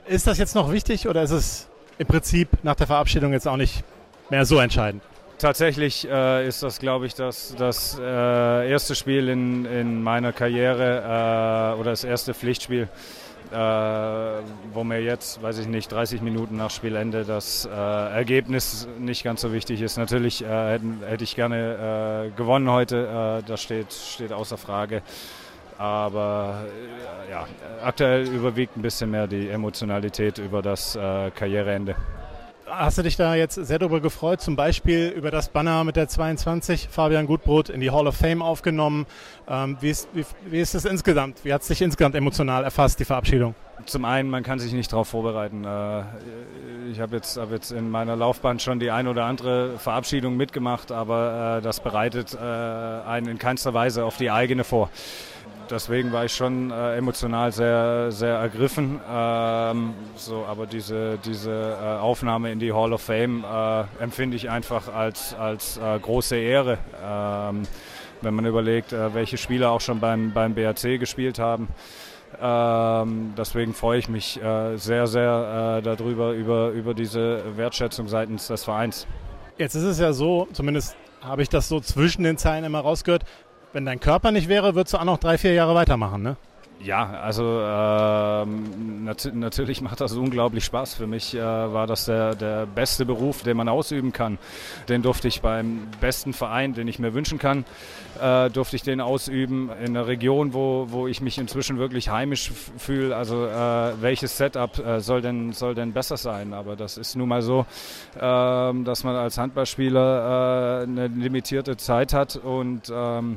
Ist 0.06 0.26
das 0.26 0.38
jetzt 0.38 0.54
noch 0.54 0.72
wichtig 0.72 1.08
oder 1.08 1.22
ist 1.22 1.30
es 1.30 1.68
im 1.98 2.06
Prinzip 2.06 2.48
nach 2.62 2.74
der 2.74 2.86
Verabschiedung 2.86 3.32
jetzt 3.32 3.46
auch 3.46 3.56
nicht 3.56 3.84
mehr 4.30 4.44
so 4.44 4.58
entscheidend? 4.58 5.02
Tatsächlich 5.38 6.06
äh, 6.06 6.46
ist 6.46 6.62
das, 6.62 6.78
glaube 6.80 7.06
ich, 7.06 7.14
das, 7.14 7.54
das 7.56 7.98
äh, 7.98 8.70
erste 8.70 8.94
Spiel 8.94 9.28
in, 9.28 9.64
in 9.64 10.02
meiner 10.02 10.32
Karriere 10.32 11.74
äh, 11.76 11.80
oder 11.80 11.90
das 11.90 12.04
erste 12.04 12.34
Pflichtspiel, 12.34 12.88
äh, 13.52 14.42
wo 14.72 14.84
mir 14.84 15.02
jetzt, 15.02 15.42
weiß 15.42 15.58
ich 15.58 15.66
nicht, 15.66 15.90
30 15.92 16.22
Minuten 16.22 16.56
nach 16.56 16.70
Spielende 16.70 17.24
das 17.24 17.66
äh, 17.66 17.70
Ergebnis 17.70 18.88
nicht 18.98 19.24
ganz 19.24 19.40
so 19.40 19.52
wichtig 19.52 19.80
ist. 19.80 19.96
Natürlich 19.96 20.44
äh, 20.44 20.72
hätte, 20.72 20.84
hätte 21.06 21.24
ich 21.24 21.36
gerne 21.36 22.32
gewonnen 22.36 22.70
heute, 22.70 23.42
das 23.46 23.62
steht, 23.62 23.92
steht 23.92 24.32
außer 24.32 24.58
Frage. 24.58 25.02
Aber 25.80 26.64
äh, 27.26 27.30
ja, 27.30 27.46
aktuell 27.82 28.28
überwiegt 28.28 28.76
ein 28.76 28.82
bisschen 28.82 29.10
mehr 29.10 29.26
die 29.26 29.48
Emotionalität 29.48 30.36
über 30.36 30.60
das 30.60 30.94
äh, 30.94 31.30
Karriereende. 31.30 31.96
Hast 32.70 32.98
du 32.98 33.02
dich 33.02 33.16
da 33.16 33.34
jetzt 33.34 33.56
sehr 33.56 33.80
darüber 33.80 34.00
gefreut, 34.00 34.40
zum 34.40 34.54
Beispiel 34.54 35.08
über 35.08 35.32
das 35.32 35.48
Banner 35.48 35.82
mit 35.82 35.96
der 35.96 36.06
22, 36.06 36.88
Fabian 36.88 37.26
Gutbrot 37.26 37.68
in 37.68 37.80
die 37.80 37.90
Hall 37.90 38.06
of 38.06 38.14
Fame 38.14 38.42
aufgenommen? 38.42 39.06
Ähm, 39.48 39.76
wie, 39.80 39.90
ist, 39.90 40.08
wie, 40.12 40.24
wie 40.46 40.60
ist 40.60 40.76
es 40.76 40.84
insgesamt? 40.84 41.44
Wie 41.44 41.52
hat 41.52 41.62
es 41.62 41.68
dich 41.68 41.82
insgesamt 41.82 42.14
emotional 42.14 42.62
erfasst, 42.62 43.00
die 43.00 43.04
Verabschiedung? 43.04 43.56
Zum 43.86 44.04
einen, 44.04 44.30
man 44.30 44.44
kann 44.44 44.60
sich 44.60 44.72
nicht 44.72 44.92
darauf 44.92 45.08
vorbereiten. 45.08 45.64
Äh, 45.64 46.02
ich 46.92 47.00
habe 47.00 47.16
jetzt, 47.16 47.36
hab 47.38 47.50
jetzt 47.50 47.72
in 47.72 47.90
meiner 47.90 48.14
Laufbahn 48.14 48.60
schon 48.60 48.78
die 48.78 48.92
ein 48.92 49.08
oder 49.08 49.24
andere 49.24 49.76
Verabschiedung 49.78 50.36
mitgemacht, 50.36 50.92
aber 50.92 51.58
äh, 51.58 51.62
das 51.62 51.80
bereitet 51.80 52.34
äh, 52.34 52.38
einen 52.38 53.26
in 53.26 53.38
keinster 53.38 53.74
Weise 53.74 54.04
auf 54.04 54.16
die 54.16 54.30
eigene 54.30 54.62
vor 54.62 54.90
deswegen 55.70 56.12
war 56.12 56.24
ich 56.24 56.32
schon 56.32 56.70
äh, 56.70 56.96
emotional 56.96 57.52
sehr, 57.52 58.10
sehr 58.10 58.34
ergriffen. 58.34 59.00
Ähm, 59.10 59.94
so, 60.16 60.44
aber 60.46 60.66
diese, 60.66 61.18
diese 61.24 61.50
äh, 61.50 61.98
Aufnahme 61.98 62.50
in 62.52 62.58
die 62.58 62.72
Hall 62.72 62.92
of 62.92 63.02
Fame 63.02 63.44
äh, 63.44 64.02
empfinde 64.02 64.36
ich 64.36 64.50
einfach 64.50 64.92
als, 64.92 65.34
als 65.34 65.78
äh, 65.78 65.98
große 65.98 66.36
Ehre. 66.36 66.78
Ähm, 67.02 67.62
wenn 68.22 68.34
man 68.34 68.44
überlegt, 68.44 68.92
äh, 68.92 69.14
welche 69.14 69.38
Spieler 69.38 69.70
auch 69.70 69.80
schon 69.80 70.00
beim, 70.00 70.32
beim 70.32 70.54
BRC 70.54 70.98
gespielt 70.98 71.38
haben. 71.38 71.68
Ähm, 72.40 73.32
deswegen 73.36 73.74
freue 73.74 73.98
ich 73.98 74.08
mich 74.08 74.40
äh, 74.42 74.76
sehr, 74.76 75.06
sehr 75.06 75.80
darüber, 75.82 76.32
über, 76.32 76.70
über 76.70 76.94
diese 76.94 77.56
Wertschätzung 77.56 78.08
seitens 78.08 78.46
des 78.46 78.64
Vereins. 78.64 79.06
Jetzt 79.58 79.74
ist 79.74 79.82
es 79.82 79.98
ja 79.98 80.12
so, 80.12 80.46
zumindest 80.52 80.96
habe 81.20 81.42
ich 81.42 81.48
das 81.48 81.68
so 81.68 81.80
zwischen 81.80 82.22
den 82.22 82.38
Zeilen 82.38 82.64
immer 82.64 82.80
rausgehört, 82.80 83.24
wenn 83.72 83.84
dein 83.84 84.00
Körper 84.00 84.30
nicht 84.30 84.48
wäre, 84.48 84.74
würdest 84.74 84.94
du 84.94 84.98
auch 84.98 85.04
noch 85.04 85.18
drei, 85.18 85.38
vier 85.38 85.52
Jahre 85.52 85.74
weitermachen, 85.74 86.22
ne? 86.22 86.36
Ja, 86.82 87.10
also 87.10 87.60
ähm, 87.62 89.04
nat 89.04 89.30
natürlich 89.34 89.82
macht 89.82 90.00
das 90.00 90.14
unglaublich 90.14 90.64
Spaß. 90.64 90.94
Für 90.94 91.06
mich 91.06 91.34
äh, 91.34 91.40
war 91.40 91.86
das 91.86 92.06
der, 92.06 92.34
der 92.34 92.64
beste 92.64 93.04
Beruf, 93.04 93.42
den 93.42 93.58
man 93.58 93.68
ausüben 93.68 94.14
kann. 94.14 94.38
Den 94.88 95.02
durfte 95.02 95.28
ich 95.28 95.42
beim 95.42 95.88
besten 96.00 96.32
Verein, 96.32 96.72
den 96.72 96.88
ich 96.88 96.98
mir 96.98 97.12
wünschen 97.12 97.38
kann, 97.38 97.66
äh, 98.18 98.48
durfte 98.48 98.76
ich 98.76 98.82
den 98.82 99.02
ausüben 99.02 99.68
in 99.84 99.94
einer 99.94 100.06
Region, 100.06 100.54
wo, 100.54 100.86
wo 100.88 101.06
ich 101.06 101.20
mich 101.20 101.36
inzwischen 101.36 101.76
wirklich 101.76 102.08
heimisch 102.08 102.50
fühle. 102.78 103.14
Also 103.14 103.44
äh, 103.44 104.00
welches 104.00 104.38
Setup 104.38 104.78
äh, 104.78 105.00
soll, 105.00 105.20
denn, 105.20 105.52
soll 105.52 105.74
denn 105.74 105.92
besser 105.92 106.16
sein? 106.16 106.54
Aber 106.54 106.76
das 106.76 106.96
ist 106.96 107.14
nun 107.14 107.28
mal 107.28 107.42
so, 107.42 107.66
ähm, 108.18 108.84
dass 108.84 109.04
man 109.04 109.16
als 109.16 109.36
Handballspieler 109.36 110.80
äh, 110.80 110.82
eine 110.84 111.08
limitierte 111.08 111.76
Zeit 111.76 112.14
hat 112.14 112.36
und 112.36 112.90
ähm, 112.90 113.36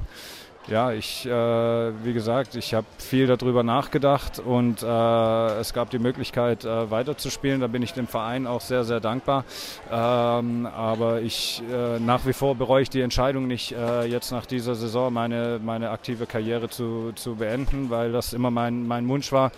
ja, 0.67 0.91
ich, 0.93 1.25
äh, 1.25 1.29
wie 1.29 2.13
gesagt, 2.13 2.55
ich 2.55 2.73
habe 2.73 2.87
viel 2.97 3.27
darüber 3.27 3.63
nachgedacht 3.63 4.39
und 4.39 4.81
äh, 4.81 5.59
es 5.59 5.73
gab 5.73 5.89
die 5.89 5.99
Möglichkeit 5.99 6.63
äh, 6.63 6.89
weiterzuspielen. 6.89 7.59
Da 7.59 7.67
bin 7.67 7.81
ich 7.81 7.93
dem 7.93 8.07
Verein 8.07 8.47
auch 8.47 8.61
sehr, 8.61 8.85
sehr 8.85 9.01
dankbar. 9.01 9.43
Ähm, 9.91 10.65
aber 10.65 11.21
ich 11.21 11.61
äh, 11.69 11.99
nach 11.99 12.25
wie 12.25 12.33
vor 12.33 12.55
bereue 12.55 12.83
ich 12.83 12.89
die 12.89 13.01
Entscheidung 13.01 13.45
nicht, 13.45 13.73
äh, 13.73 14.05
jetzt 14.05 14.31
nach 14.31 14.45
dieser 14.45 14.75
Saison 14.75 15.11
meine, 15.11 15.59
meine 15.61 15.89
aktive 15.89 16.25
Karriere 16.25 16.69
zu, 16.69 17.11
zu 17.15 17.35
beenden, 17.35 17.89
weil 17.89 18.13
das 18.13 18.31
immer 18.31 18.49
mein, 18.49 18.87
mein 18.87 19.07
Wunsch 19.09 19.33
war, 19.33 19.51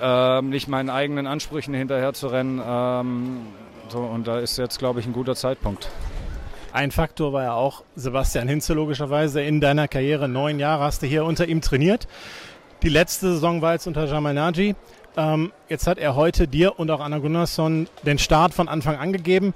ähm, 0.00 0.50
nicht 0.50 0.66
meinen 0.66 0.90
eigenen 0.90 1.28
Ansprüchen 1.28 1.74
hinterher 1.74 2.12
zu 2.12 2.26
rennen. 2.26 2.60
Ähm, 2.64 3.46
so, 3.88 3.98
und 3.98 4.26
da 4.26 4.40
ist 4.40 4.56
jetzt, 4.58 4.78
glaube 4.78 5.00
ich, 5.00 5.06
ein 5.06 5.12
guter 5.12 5.36
Zeitpunkt. 5.36 5.90
Ein 6.72 6.92
Faktor 6.92 7.32
war 7.32 7.42
ja 7.42 7.54
auch 7.54 7.82
Sebastian 7.96 8.46
Hinze 8.46 8.74
logischerweise. 8.74 9.42
In 9.42 9.60
deiner 9.60 9.88
Karriere 9.88 10.28
neun 10.28 10.60
Jahre 10.60 10.84
hast 10.84 11.02
du 11.02 11.06
hier 11.06 11.24
unter 11.24 11.48
ihm 11.48 11.60
trainiert. 11.60 12.06
Die 12.84 12.88
letzte 12.88 13.32
Saison 13.32 13.60
war 13.60 13.72
jetzt 13.72 13.88
unter 13.88 14.06
Jamal 14.06 14.34
Naji. 14.34 14.76
Ähm, 15.16 15.52
jetzt 15.68 15.88
hat 15.88 15.98
er 15.98 16.14
heute 16.14 16.46
dir 16.46 16.78
und 16.78 16.88
auch 16.92 17.00
Anna 17.00 17.18
Gunnarsson 17.18 17.88
den 18.06 18.18
Start 18.18 18.54
von 18.54 18.68
Anfang 18.68 18.96
an 18.96 19.12
gegeben. 19.12 19.52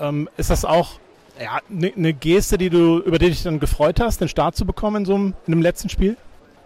Ähm, 0.00 0.28
ist 0.36 0.50
das 0.50 0.64
auch 0.64 0.98
ja, 1.40 1.60
eine 1.70 1.92
ne 1.94 2.12
Geste, 2.12 2.58
die 2.58 2.68
du, 2.68 2.98
über 2.98 3.20
die 3.20 3.30
dich 3.30 3.44
dann 3.44 3.60
gefreut 3.60 4.00
hast, 4.00 4.20
den 4.20 4.28
Start 4.28 4.56
zu 4.56 4.66
bekommen 4.66 4.96
in 4.96 5.04
so 5.04 5.14
einem, 5.14 5.34
in 5.46 5.52
einem 5.52 5.62
letzten 5.62 5.88
Spiel? 5.88 6.16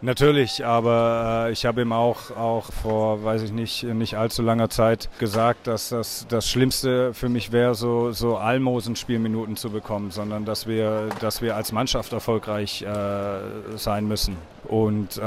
Natürlich, 0.05 0.67
aber 0.67 1.47
äh, 1.47 1.53
ich 1.53 1.65
habe 1.65 1.81
ihm 1.81 1.93
auch, 1.95 2.31
auch 2.37 2.71
vor, 2.71 3.25
weiß 3.25 3.41
ich 3.41 3.53
nicht, 3.53 3.85
nicht 3.85 4.19
allzu 4.19 4.43
langer 4.43 4.69
Zeit 4.69 5.09
gesagt, 5.19 5.67
dass 5.67 5.89
das 5.89 6.27
das 6.29 6.47
Schlimmste 6.47 7.15
für 7.15 7.31
mich 7.31 7.53
wäre, 7.53 7.75
so, 7.75 8.13
so 8.13 8.37
Almosen-Spielminuten 8.37 9.57
zu 9.57 9.71
bekommen, 9.71 10.11
sondern 10.11 10.45
dass 10.45 10.67
wir, 10.67 11.09
dass 11.21 11.41
wir 11.41 11.57
als 11.57 11.73
Mannschaft 11.73 12.13
erfolgreich 12.13 12.83
äh, 12.83 13.77
sein 13.77 14.07
müssen. 14.07 14.37
Und 14.65 15.19
äh, 15.19 15.21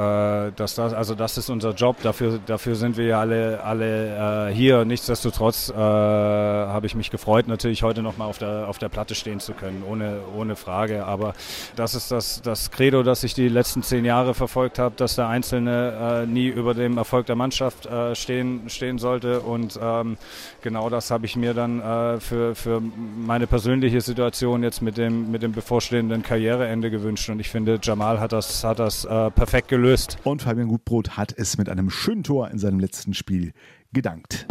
dass 0.51 0.75
das, 0.75 0.93
also 0.93 1.13
das 1.13 1.37
ist 1.37 1.49
unser 1.49 1.71
Job, 1.71 1.97
dafür, 2.01 2.39
dafür 2.45 2.75
sind 2.75 2.97
wir 2.97 3.05
ja 3.05 3.19
alle, 3.19 3.63
alle 3.63 4.49
äh, 4.49 4.53
hier. 4.53 4.83
Nichtsdestotrotz 4.83 5.69
äh, 5.69 5.75
habe 5.75 6.87
ich 6.87 6.95
mich 6.95 7.11
gefreut, 7.11 7.47
natürlich 7.47 7.83
heute 7.83 8.01
nochmal 8.01 8.29
auf 8.29 8.39
der, 8.39 8.67
auf 8.67 8.79
der 8.79 8.89
Platte 8.89 9.13
stehen 9.13 9.39
zu 9.39 9.53
können, 9.53 9.83
ohne, 9.87 10.19
ohne 10.35 10.55
Frage. 10.55 11.05
Aber 11.05 11.33
das 11.75 11.93
ist 11.93 12.11
das, 12.11 12.41
das 12.41 12.71
Credo, 12.71 13.03
das 13.03 13.23
ich 13.23 13.35
die 13.35 13.47
letzten 13.47 13.83
zehn 13.83 14.05
Jahre 14.05 14.33
verfolgt 14.33 14.66
habe, 14.79 14.95
dass 14.95 15.15
der 15.15 15.27
Einzelne 15.27 16.23
äh, 16.23 16.27
nie 16.27 16.47
über 16.47 16.73
dem 16.73 16.97
Erfolg 16.97 17.25
der 17.25 17.35
Mannschaft 17.35 17.85
äh, 17.85 18.15
stehen, 18.15 18.69
stehen 18.69 18.97
sollte. 18.97 19.41
Und 19.41 19.79
ähm, 19.81 20.17
genau 20.61 20.89
das 20.89 21.11
habe 21.11 21.25
ich 21.25 21.35
mir 21.35 21.53
dann 21.53 21.79
äh, 21.79 22.19
für, 22.19 22.55
für 22.55 22.81
meine 22.81 23.47
persönliche 23.47 24.01
Situation 24.01 24.63
jetzt 24.63 24.81
mit 24.81 24.97
dem, 24.97 25.31
mit 25.31 25.43
dem 25.43 25.51
bevorstehenden 25.51 26.23
Karriereende 26.23 26.91
gewünscht. 26.91 27.29
Und 27.29 27.39
ich 27.39 27.49
finde, 27.49 27.79
Jamal 27.81 28.19
hat 28.19 28.33
das, 28.33 28.63
hat 28.63 28.79
das 28.79 29.05
äh, 29.05 29.31
perfekt 29.31 29.67
gelöst. 29.67 30.17
Und 30.23 30.41
Fabian 30.41 30.67
Gutbrot 30.67 31.17
hat 31.17 31.33
es 31.37 31.57
mit 31.57 31.69
einem 31.69 31.89
schönen 31.89 32.23
Tor 32.23 32.49
in 32.49 32.59
seinem 32.59 32.79
letzten 32.79 33.13
Spiel 33.13 33.53
gedankt. 33.93 34.47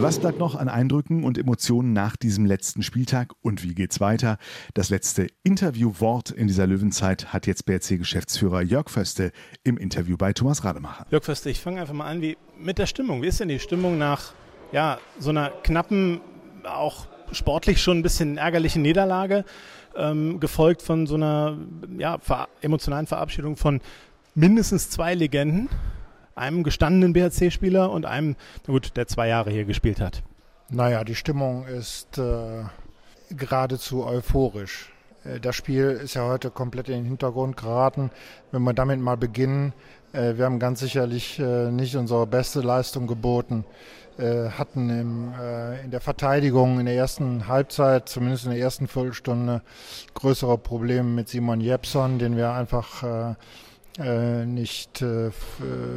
Was 0.00 0.18
bleibt 0.18 0.38
noch 0.38 0.54
an 0.54 0.68
Eindrücken 0.68 1.24
und 1.24 1.38
Emotionen 1.38 1.92
nach 1.92 2.16
diesem 2.16 2.46
letzten 2.46 2.82
Spieltag 2.82 3.32
und 3.42 3.62
wie 3.62 3.74
geht's 3.74 4.00
weiter? 4.00 4.38
Das 4.74 4.90
letzte 4.90 5.26
Interviewwort 5.42 6.30
in 6.30 6.46
dieser 6.46 6.66
Löwenzeit 6.66 7.32
hat 7.32 7.46
jetzt 7.46 7.66
BRC-Geschäftsführer 7.66 8.62
Jörg 8.62 8.88
Föste 8.88 9.32
im 9.64 9.76
Interview 9.76 10.16
bei 10.16 10.32
Thomas 10.32 10.64
Rademacher. 10.64 11.06
Jörg 11.10 11.24
Föste, 11.24 11.50
ich 11.50 11.60
fange 11.60 11.80
einfach 11.80 11.94
mal 11.94 12.06
an 12.06 12.22
wie 12.22 12.38
mit 12.58 12.78
der 12.78 12.86
Stimmung. 12.86 13.22
Wie 13.22 13.26
ist 13.26 13.40
denn 13.40 13.48
die 13.48 13.58
Stimmung 13.58 13.98
nach 13.98 14.32
ja, 14.72 14.98
so 15.18 15.30
einer 15.30 15.50
knappen, 15.62 16.20
auch 16.64 17.06
sportlich 17.32 17.82
schon 17.82 17.98
ein 17.98 18.02
bisschen 18.02 18.38
ärgerlichen 18.38 18.82
Niederlage? 18.82 19.44
ähm, 19.98 20.40
gefolgt 20.40 20.82
von 20.82 21.06
so 21.06 21.16
einer 21.16 21.58
ja, 21.98 22.18
ver 22.18 22.48
emotionalen 22.60 23.06
Verabschiedung 23.06 23.56
von 23.56 23.80
mindestens 24.34 24.90
zwei 24.90 25.14
Legenden, 25.14 25.68
einem 26.38 26.62
gestandenen 26.62 27.12
BHC-Spieler 27.12 27.90
und 27.90 28.06
einem, 28.06 28.36
gut, 28.66 28.96
der 28.96 29.06
zwei 29.06 29.28
Jahre 29.28 29.50
hier 29.50 29.64
gespielt 29.64 30.00
hat. 30.00 30.22
Naja, 30.70 31.04
die 31.04 31.14
Stimmung 31.14 31.66
ist 31.66 32.18
äh, 32.18 32.64
geradezu 33.30 34.06
euphorisch. 34.06 34.92
das 35.42 35.56
Spiel 35.56 35.90
ist 35.90 36.14
ja 36.14 36.26
heute 36.26 36.50
komplett 36.50 36.88
in 36.88 36.96
den 36.96 37.04
Hintergrund 37.04 37.56
geraten. 37.56 38.10
Wenn 38.52 38.62
wir 38.62 38.72
damit 38.72 39.00
mal 39.00 39.16
beginnen, 39.16 39.72
wir 40.12 40.44
haben 40.46 40.58
ganz 40.58 40.80
sicherlich 40.80 41.38
nicht 41.38 41.94
unsere 41.96 42.26
beste 42.26 42.62
Leistung 42.62 43.06
geboten 43.06 43.64
hatten 44.18 44.90
im, 44.90 45.32
äh, 45.40 45.84
in 45.84 45.90
der 45.90 46.00
Verteidigung 46.00 46.80
in 46.80 46.86
der 46.86 46.96
ersten 46.96 47.46
Halbzeit, 47.46 48.08
zumindest 48.08 48.44
in 48.44 48.50
der 48.50 48.60
ersten 48.60 48.88
Viertelstunde, 48.88 49.62
größere 50.14 50.58
Probleme 50.58 51.08
mit 51.08 51.28
Simon 51.28 51.60
Jepson, 51.60 52.18
den 52.18 52.36
wir 52.36 52.50
einfach 52.50 53.02
äh, 53.04 53.30
äh, 53.30 53.34
nicht 53.98 55.02
äh, 55.02 55.30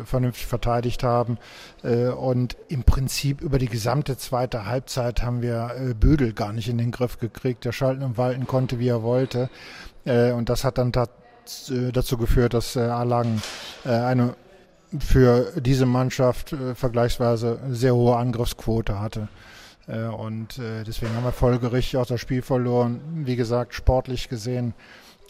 vernünftig 0.05 0.48
verteidigt 0.48 1.03
haben. 1.03 1.38
Äh, 1.84 2.08
und 2.08 2.58
im 2.67 2.84
Prinzip 2.84 3.41
über 3.41 3.60
die 3.60 3.67
gesamte 3.67 4.17
zweite 4.17 4.65
Halbzeit 4.65 5.22
haben 5.22 5.41
wir 5.41 5.72
äh, 5.77 5.93
Bödel 5.93 6.34
gar 6.34 6.51
nicht 6.51 6.67
in 6.67 6.79
den 6.79 6.91
Griff 6.91 7.20
gekriegt, 7.20 7.63
der 7.63 7.72
schalten 7.72 8.03
und 8.03 8.17
walten 8.17 8.48
konnte, 8.48 8.79
wie 8.79 8.88
er 8.88 9.03
wollte. 9.03 9.50
Äh, 10.05 10.31
und 10.31 10.50
das 10.50 10.63
hat 10.63 10.79
dann 10.79 10.91
äh, 10.91 11.91
dazu 11.91 12.17
geführt, 12.17 12.55
dass 12.55 12.75
äh, 12.75 12.81
Erlangen 12.81 13.41
äh, 13.86 13.89
eine 13.89 14.36
für 15.00 15.53
diese 15.62 15.86
Mannschaft 15.86 16.53
äh, 16.53 16.75
vergleichsweise 16.75 17.60
sehr 17.70 17.96
hohe 17.96 18.17
Angriffsquote 18.17 19.00
hatte. 19.00 19.27
Äh, 19.88 20.05
und 20.05 20.58
äh, 20.58 20.84
deswegen 20.84 21.15
haben 21.15 21.24
wir 21.24 21.31
folgerichtig 21.31 21.98
auch 21.98 22.05
das 22.05 22.20
Spiel 22.20 22.41
verloren. 22.41 23.00
Wie 23.25 23.36
gesagt, 23.36 23.74
sportlich 23.74 24.27
gesehen 24.27 24.74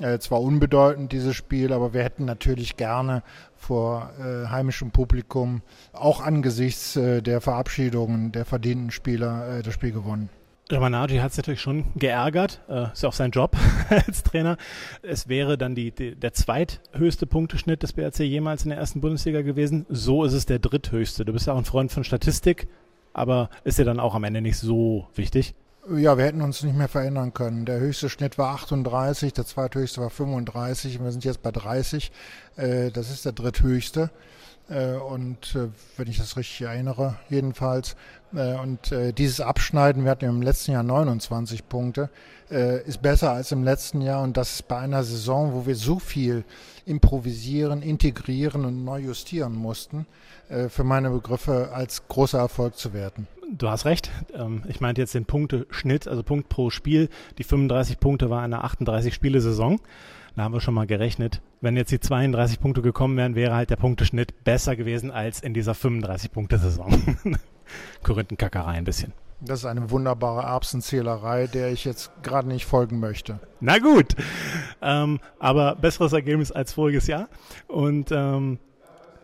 äh, 0.01 0.19
zwar 0.19 0.41
unbedeutend 0.41 1.11
dieses 1.11 1.35
Spiel, 1.35 1.73
aber 1.73 1.93
wir 1.93 2.03
hätten 2.03 2.25
natürlich 2.25 2.77
gerne 2.77 3.23
vor 3.55 4.11
äh, 4.19 4.47
heimischem 4.47 4.91
Publikum 4.91 5.61
auch 5.93 6.21
angesichts 6.21 6.95
äh, 6.95 7.21
der 7.21 7.41
Verabschiedungen 7.41 8.31
der 8.31 8.45
verdienten 8.45 8.91
Spieler 8.91 9.59
äh, 9.59 9.61
das 9.61 9.73
Spiel 9.73 9.91
gewonnen. 9.91 10.29
Ramanagi 10.71 11.17
hat 11.17 11.31
es 11.31 11.37
natürlich 11.37 11.61
schon 11.61 11.85
geärgert, 11.95 12.61
äh, 12.69 12.91
ist 12.93 13.03
ja 13.03 13.09
auch 13.09 13.13
sein 13.13 13.31
Job 13.31 13.57
als 13.89 14.23
Trainer. 14.23 14.57
Es 15.01 15.27
wäre 15.27 15.57
dann 15.57 15.75
die, 15.75 15.91
die, 15.91 16.15
der 16.15 16.33
zweithöchste 16.33 17.25
Punkteschnitt 17.25 17.83
des 17.83 17.93
BRC 17.93 18.19
jemals 18.19 18.63
in 18.63 18.69
der 18.69 18.79
ersten 18.79 19.01
Bundesliga 19.01 19.41
gewesen. 19.41 19.85
So 19.89 20.23
ist 20.23 20.33
es 20.33 20.45
der 20.45 20.59
dritthöchste. 20.59 21.25
Du 21.25 21.33
bist 21.33 21.47
ja 21.47 21.53
auch 21.53 21.57
ein 21.57 21.65
Freund 21.65 21.91
von 21.91 22.03
Statistik, 22.03 22.67
aber 23.13 23.49
ist 23.63 23.79
ja 23.79 23.85
dann 23.85 23.99
auch 23.99 24.15
am 24.15 24.23
Ende 24.23 24.41
nicht 24.41 24.57
so 24.57 25.07
wichtig. 25.15 25.53
Ja, 25.89 26.15
wir 26.15 26.25
hätten 26.25 26.41
uns 26.43 26.61
nicht 26.61 26.77
mehr 26.77 26.87
verändern 26.87 27.33
können. 27.33 27.65
Der 27.65 27.79
höchste 27.79 28.07
Schnitt 28.07 28.37
war 28.37 28.53
38, 28.53 29.33
der 29.33 29.45
zweithöchste 29.47 29.99
war 29.99 30.11
35 30.11 30.99
und 30.99 31.05
wir 31.05 31.11
sind 31.11 31.25
jetzt 31.25 31.41
bei 31.41 31.51
30. 31.51 32.11
Äh, 32.55 32.91
das 32.91 33.09
ist 33.09 33.25
der 33.25 33.31
dritthöchste. 33.31 34.11
Äh, 34.69 34.93
und 34.93 35.55
äh, 35.55 35.69
wenn 35.97 36.07
ich 36.07 36.19
das 36.19 36.37
richtig 36.37 36.61
erinnere, 36.61 37.15
jedenfalls. 37.29 37.95
Äh, 38.33 38.55
und 38.55 38.93
dieses 39.17 39.41
Abschneiden, 39.41 40.03
wir 40.03 40.11
hatten 40.11 40.25
im 40.25 40.41
letzten 40.41 40.71
Jahr 40.71 40.83
29 40.83 41.67
Punkte, 41.67 42.09
ist 42.49 43.01
besser 43.01 43.31
als 43.31 43.53
im 43.53 43.63
letzten 43.63 44.01
Jahr. 44.01 44.21
Und 44.21 44.35
das 44.35 44.55
ist 44.55 44.67
bei 44.67 44.77
einer 44.77 45.05
Saison, 45.05 45.53
wo 45.53 45.65
wir 45.65 45.75
so 45.75 45.99
viel 45.99 46.43
improvisieren, 46.85 47.81
integrieren 47.81 48.65
und 48.65 48.83
neu 48.83 48.99
justieren 48.99 49.55
mussten, 49.55 50.05
für 50.67 50.83
meine 50.83 51.11
Begriffe 51.11 51.69
als 51.73 52.09
großer 52.09 52.39
Erfolg 52.39 52.75
zu 52.75 52.93
werten. 52.93 53.25
Du 53.57 53.67
hast 53.67 53.85
recht. 53.85 54.09
Ähm, 54.33 54.63
ich 54.67 54.79
meinte 54.79 55.01
jetzt 55.01 55.13
den 55.13 55.25
Punkteschnitt, 55.25 56.07
also 56.07 56.23
Punkt 56.23 56.47
pro 56.47 56.69
Spiel. 56.69 57.09
Die 57.37 57.43
35 57.43 57.99
Punkte 57.99 58.29
war 58.29 58.41
eine 58.41 58.63
38-Spiele-Saison. 58.63 59.81
Da 60.35 60.43
haben 60.43 60.53
wir 60.53 60.61
schon 60.61 60.73
mal 60.73 60.87
gerechnet. 60.87 61.41
Wenn 61.59 61.75
jetzt 61.75 61.91
die 61.91 61.99
32 61.99 62.61
Punkte 62.61 62.81
gekommen 62.81 63.17
wären, 63.17 63.35
wäre 63.35 63.53
halt 63.53 63.69
der 63.69 63.75
Punkteschnitt 63.75 64.45
besser 64.45 64.77
gewesen 64.77 65.11
als 65.11 65.41
in 65.41 65.53
dieser 65.53 65.73
35-Punkte-Saison. 65.73 67.17
Korinthenkackerei 68.03 68.71
ein 68.71 68.83
bisschen. 68.83 69.13
Das 69.43 69.59
ist 69.59 69.65
eine 69.65 69.89
wunderbare 69.89 70.43
Erbsenzählerei, 70.43 71.47
der 71.47 71.71
ich 71.71 71.83
jetzt 71.83 72.11
gerade 72.21 72.47
nicht 72.47 72.65
folgen 72.65 72.99
möchte. 72.99 73.39
Na 73.59 73.79
gut, 73.79 74.15
ähm, 74.81 75.19
aber 75.39 75.75
besseres 75.75 76.13
Ergebnis 76.13 76.51
als 76.51 76.73
voriges 76.73 77.07
Jahr. 77.07 77.27
Und 77.67 78.11
ähm, 78.11 78.59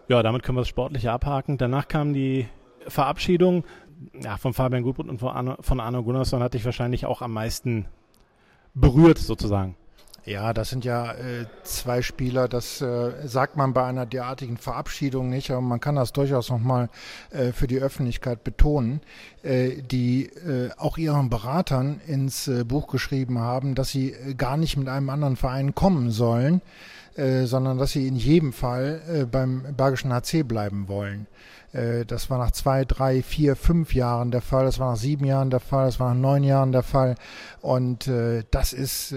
ja, 0.08 0.24
damit 0.24 0.42
können 0.42 0.58
wir 0.58 0.62
das 0.62 0.70
Sportliche 0.70 1.12
abhaken. 1.12 1.60
Danach 1.60 1.88
kam 1.88 2.14
die 2.14 2.48
Verabschiedung 2.88 3.64
ja, 4.22 4.38
von 4.38 4.54
Fabian 4.54 4.84
Gutbrot 4.84 5.08
und 5.08 5.20
von 5.20 5.30
Arno, 5.30 5.56
von 5.60 5.80
Arno 5.80 6.04
Gunnarsson 6.04 6.42
hatte 6.42 6.58
ich 6.58 6.66
wahrscheinlich 6.66 7.06
auch 7.06 7.22
am 7.22 7.34
meisten 7.34 7.86
berührt 8.74 9.18
sozusagen. 9.18 9.76
Ja, 10.28 10.52
das 10.52 10.70
sind 10.70 10.84
ja 10.84 11.14
äh, 11.14 11.46
zwei 11.64 12.02
Spieler, 12.02 12.50
das 12.50 12.82
äh, 12.82 13.12
sagt 13.26 13.56
man 13.56 13.72
bei 13.72 13.86
einer 13.86 14.06
derartigen 14.06 14.58
Verabschiedung 14.58 15.30
nicht, 15.30 15.52
aber 15.52 15.62
man 15.62 15.80
kann 15.80 15.96
das 15.96 16.12
durchaus 16.12 16.50
nochmal 16.50 16.90
äh, 17.32 17.54
für 17.54 17.66
die 17.66 17.80
Öffentlichkeit 17.80 18.44
betonen, 18.44 19.00
äh, 19.42 19.82
die 19.82 20.26
äh, 20.26 20.72
auch 20.76 20.98
ihren 20.98 21.30
Beratern 21.30 22.02
ins 22.08 22.50
äh, 22.50 22.66
Buch 22.66 22.88
geschrieben 22.88 23.40
haben, 23.40 23.74
dass 23.74 23.92
sie 23.92 24.12
äh, 24.12 24.34
gar 24.34 24.58
nicht 24.58 24.76
mit 24.76 24.90
einem 24.90 25.10
anderen 25.10 25.38
Verein 25.38 25.74
kommen 25.74 26.12
sollen, 26.12 26.62
sondern 27.46 27.80
dass 27.80 27.94
sie 27.94 28.08
in 28.08 28.16
jedem 28.16 28.54
Fall 28.54 29.28
beim 29.32 29.74
Bergischen 29.76 30.14
HC 30.14 30.44
bleiben 30.44 30.88
wollen. 30.88 31.26
Das 32.06 32.30
war 32.30 32.38
nach 32.38 32.52
zwei, 32.52 32.86
drei, 32.86 33.24
vier, 33.24 33.56
fünf 33.56 33.96
Jahren 33.96 34.30
der 34.30 34.42
Fall, 34.42 34.66
das 34.66 34.78
war 34.78 34.92
nach 34.92 35.00
sieben 35.00 35.26
Jahren 35.26 35.50
der 35.50 35.60
Fall, 35.60 35.88
das 35.88 36.00
war 36.00 36.14
nach 36.14 36.22
neun 36.22 36.44
Jahren 36.44 36.72
der 36.72 36.84
Fall. 36.84 37.16
Und 37.60 38.08
das 38.52 38.72
ist 38.72 39.16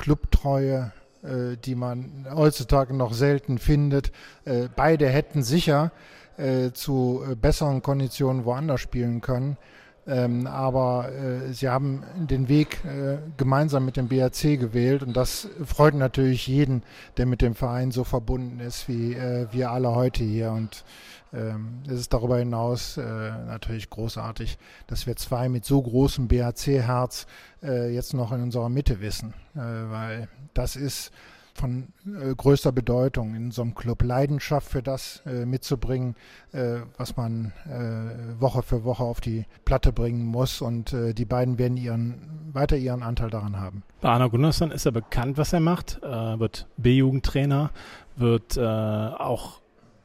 Clubtreue, 0.00 0.92
äh, 1.22 1.58
die 1.62 1.74
man 1.74 2.26
heutzutage 2.34 2.94
noch 2.94 3.12
selten 3.12 3.58
findet. 3.58 4.12
Äh, 4.46 4.68
beide 4.74 5.06
hätten 5.08 5.42
sicher 5.42 5.92
äh, 6.38 6.70
zu 6.72 7.22
besseren 7.38 7.82
Konditionen 7.82 8.46
woanders 8.46 8.80
spielen 8.80 9.20
können. 9.20 9.58
Ähm, 10.06 10.46
aber 10.46 11.12
äh, 11.12 11.52
sie 11.52 11.68
haben 11.68 12.02
den 12.16 12.48
Weg 12.48 12.82
äh, 12.84 13.18
gemeinsam 13.36 13.84
mit 13.84 13.96
dem 13.96 14.08
BRC 14.08 14.58
gewählt 14.58 15.02
und 15.02 15.14
das 15.14 15.48
freut 15.64 15.94
natürlich 15.94 16.46
jeden, 16.46 16.82
der 17.16 17.26
mit 17.26 17.42
dem 17.42 17.54
Verein 17.54 17.90
so 17.90 18.04
verbunden 18.04 18.60
ist 18.60 18.88
wie 18.88 19.12
äh, 19.12 19.46
wir 19.52 19.70
alle 19.70 19.94
heute 19.94 20.24
hier. 20.24 20.52
Und 20.52 20.84
ähm, 21.32 21.82
es 21.86 22.00
ist 22.00 22.12
darüber 22.12 22.38
hinaus 22.38 22.96
äh, 22.96 23.02
natürlich 23.02 23.90
großartig, 23.90 24.58
dass 24.86 25.06
wir 25.06 25.16
zwei 25.16 25.48
mit 25.48 25.64
so 25.64 25.80
großem 25.80 26.28
BHC-Herz 26.28 27.26
äh, 27.62 27.94
jetzt 27.94 28.14
noch 28.14 28.32
in 28.32 28.42
unserer 28.42 28.68
Mitte 28.68 29.00
wissen, 29.00 29.34
äh, 29.54 29.58
weil 29.58 30.28
das 30.54 30.76
ist 30.76 31.12
von 31.54 31.88
äh, 32.06 32.34
größter 32.34 32.72
Bedeutung 32.72 33.34
in 33.34 33.50
so 33.50 33.62
einem 33.62 33.74
Club. 33.74 34.02
Leidenschaft 34.02 34.68
für 34.68 34.82
das 34.82 35.22
äh, 35.26 35.44
mitzubringen, 35.44 36.16
äh, 36.52 36.80
was 36.96 37.16
man 37.16 37.52
äh, 37.66 38.40
Woche 38.40 38.62
für 38.62 38.84
Woche 38.84 39.04
auf 39.04 39.20
die 39.20 39.44
Platte 39.64 39.92
bringen 39.92 40.24
muss. 40.24 40.60
Und 40.60 40.92
äh, 40.92 41.14
die 41.14 41.24
beiden 41.24 41.58
werden 41.58 41.76
ihren, 41.76 42.50
weiter 42.52 42.76
ihren 42.76 43.02
Anteil 43.02 43.30
daran 43.30 43.58
haben. 43.58 43.82
Bei 44.00 44.10
Arno 44.10 44.30
Gunnarsson 44.30 44.70
ist 44.70 44.86
er 44.86 44.92
bekannt, 44.92 45.38
was 45.38 45.52
er 45.52 45.60
macht. 45.60 46.00
Er 46.02 46.40
wird 46.40 46.66
B-Jugendtrainer, 46.76 47.70
wird 48.16 48.56
äh, 48.56 48.60
auch 48.60 49.60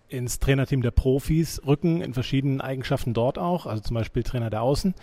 ins 0.08 0.40
Trainerteam 0.40 0.82
der 0.82 0.92
Profis 0.92 1.62
rücken, 1.66 2.02
in 2.02 2.14
verschiedenen 2.14 2.62
Eigenschaften 2.62 3.14
dort 3.14 3.38
auch, 3.38 3.66
also 3.66 3.82
zum 3.82 3.96
Beispiel 3.96 4.24
Trainer 4.24 4.50
der 4.50 4.62
Außen. 4.62 4.94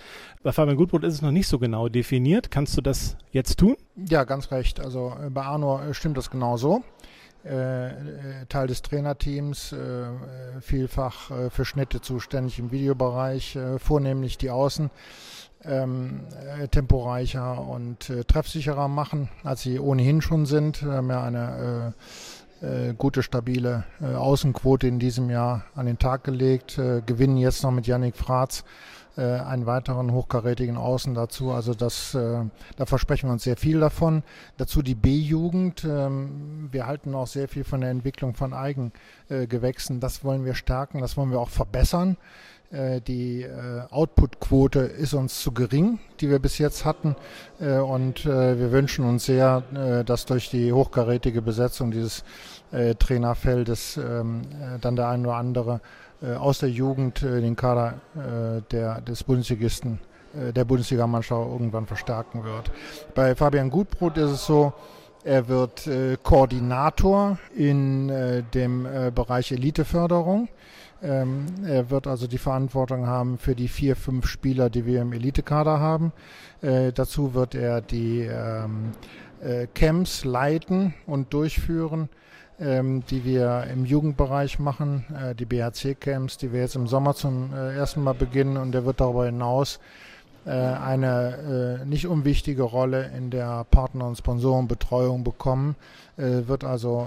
Bei 0.42 0.52
Fabian 0.52 0.76
Gutbrot 0.76 1.04
ist 1.04 1.14
es 1.14 1.22
noch 1.22 1.32
nicht 1.32 1.48
so 1.48 1.58
genau 1.58 1.88
definiert. 1.88 2.50
Kannst 2.50 2.76
du 2.76 2.80
das 2.80 3.16
jetzt 3.30 3.58
tun? 3.58 3.76
Ja, 3.96 4.24
ganz 4.24 4.50
recht. 4.50 4.80
Also 4.80 5.14
äh, 5.20 5.30
bei 5.30 5.42
Arno 5.42 5.80
äh, 5.80 5.94
stimmt 5.94 6.16
das 6.16 6.30
genau 6.30 6.56
so. 6.56 6.82
Äh, 7.44 8.46
Teil 8.48 8.68
des 8.68 8.82
Trainerteams, 8.82 9.74
vielfach 10.60 11.32
für 11.50 11.64
Schnitte 11.64 12.00
zuständig 12.00 12.60
im 12.60 12.70
Videobereich, 12.70 13.58
vornehmlich 13.78 14.38
die 14.38 14.50
Außen. 14.50 14.90
Ähm, 15.64 16.22
temporeicher 16.72 17.60
und 17.60 18.12
treffsicherer 18.26 18.88
machen, 18.88 19.28
als 19.44 19.62
sie 19.62 19.78
ohnehin 19.78 20.20
schon 20.20 20.46
sind. 20.46 20.84
Wir 20.84 20.92
haben 20.94 21.10
ja 21.10 21.22
eine 21.22 21.94
gute, 22.96 23.22
stabile 23.22 23.84
äh, 24.00 24.14
Außenquote 24.14 24.86
in 24.86 24.98
diesem 24.98 25.30
Jahr 25.30 25.64
an 25.74 25.86
den 25.86 25.98
Tag 25.98 26.24
gelegt. 26.24 26.78
Äh, 26.78 27.02
gewinnen 27.04 27.36
jetzt 27.36 27.62
noch 27.62 27.72
mit 27.72 27.86
Yannick 27.86 28.16
Fratz 28.16 28.64
äh, 29.16 29.22
einen 29.22 29.66
weiteren 29.66 30.12
hochkarätigen 30.12 30.76
Außen 30.76 31.14
dazu. 31.14 31.50
Also 31.50 31.74
das, 31.74 32.14
äh, 32.14 32.44
da 32.76 32.86
versprechen 32.86 33.28
wir 33.28 33.32
uns 33.32 33.44
sehr 33.44 33.56
viel 33.56 33.80
davon. 33.80 34.22
Dazu 34.56 34.82
die 34.82 34.94
B-Jugend. 34.94 35.84
Ähm, 35.84 36.68
wir 36.70 36.86
halten 36.86 37.14
auch 37.14 37.26
sehr 37.26 37.48
viel 37.48 37.64
von 37.64 37.80
der 37.80 37.90
Entwicklung 37.90 38.34
von 38.34 38.54
Eigengewächsen. 38.54 40.00
das 40.00 40.24
wollen 40.24 40.44
wir 40.44 40.54
stärken, 40.54 41.00
das 41.00 41.16
wollen 41.16 41.30
wir 41.30 41.40
auch 41.40 41.50
verbessern. 41.50 42.16
Äh, 42.72 43.02
die 43.02 43.42
äh, 43.42 43.82
Output-Quote 43.90 44.80
ist 44.80 45.12
uns 45.12 45.42
zu 45.42 45.52
gering, 45.52 45.98
die 46.20 46.30
wir 46.30 46.38
bis 46.38 46.56
jetzt 46.58 46.84
hatten. 46.84 47.14
Äh, 47.60 47.76
und 47.78 48.24
wir 48.24 48.72
wünschen 48.72 49.04
uns 49.04 49.26
sehr, 49.26 49.62
dass 50.06 50.26
durch 50.26 50.50
die 50.50 50.72
hochkarätige 50.72 51.42
Besetzung 51.42 51.90
dieses 51.90 52.24
Trainerfeldes 52.70 53.96
ähm, 53.98 54.42
dann 54.80 54.96
der 54.96 55.08
ein 55.08 55.26
oder 55.26 55.36
andere 55.36 55.80
aus 56.38 56.60
der 56.60 56.70
Jugend 56.70 57.22
den 57.22 57.56
Kader 57.56 57.94
der, 58.70 59.00
des 59.00 59.24
Bundesligisten 59.24 59.98
der 60.34 60.64
Bundesligamannschaft 60.64 61.50
irgendwann 61.50 61.86
verstärken 61.86 62.44
wird. 62.44 62.70
Bei 63.14 63.34
Fabian 63.34 63.70
Gutbrot 63.70 64.16
ist 64.16 64.30
es 64.30 64.46
so, 64.46 64.72
er 65.24 65.48
wird 65.48 65.86
äh, 65.86 66.16
Koordinator 66.22 67.38
in 67.56 68.08
äh, 68.08 68.42
dem 68.54 68.86
äh, 68.86 69.10
Bereich 69.14 69.52
Eliteförderung. 69.52 70.48
Ähm, 71.02 71.46
er 71.66 71.90
wird 71.90 72.06
also 72.06 72.26
die 72.26 72.38
Verantwortung 72.38 73.06
haben 73.06 73.38
für 73.38 73.54
die 73.54 73.68
vier, 73.68 73.96
fünf 73.96 74.26
Spieler, 74.26 74.70
die 74.70 74.86
wir 74.86 75.02
im 75.02 75.12
Elitekader 75.12 75.80
haben. 75.80 76.12
Äh, 76.60 76.92
dazu 76.92 77.34
wird 77.34 77.54
er 77.54 77.80
die 77.80 78.20
ähm, 78.20 78.92
äh, 79.42 79.66
Camps 79.74 80.24
leiten 80.24 80.94
und 81.06 81.32
durchführen, 81.34 82.08
ähm, 82.60 83.04
die 83.10 83.24
wir 83.24 83.66
im 83.72 83.84
Jugendbereich 83.84 84.60
machen, 84.60 85.04
äh, 85.12 85.34
die 85.34 85.46
BHC-Camps, 85.46 86.38
die 86.38 86.52
wir 86.52 86.60
jetzt 86.60 86.76
im 86.76 86.86
Sommer 86.86 87.14
zum 87.14 87.52
ersten 87.52 88.02
Mal 88.02 88.14
beginnen 88.14 88.56
und 88.56 88.72
der 88.72 88.84
wird 88.84 89.00
darüber 89.00 89.26
hinaus 89.26 89.80
eine 90.50 91.80
äh, 91.82 91.84
nicht 91.84 92.06
unwichtige 92.06 92.62
Rolle 92.62 93.10
in 93.16 93.30
der 93.30 93.64
Partner- 93.64 94.06
und 94.06 94.16
Sponsorenbetreuung 94.18 95.24
bekommen, 95.24 95.76
äh, 96.16 96.46
wird 96.46 96.64
also, 96.64 97.06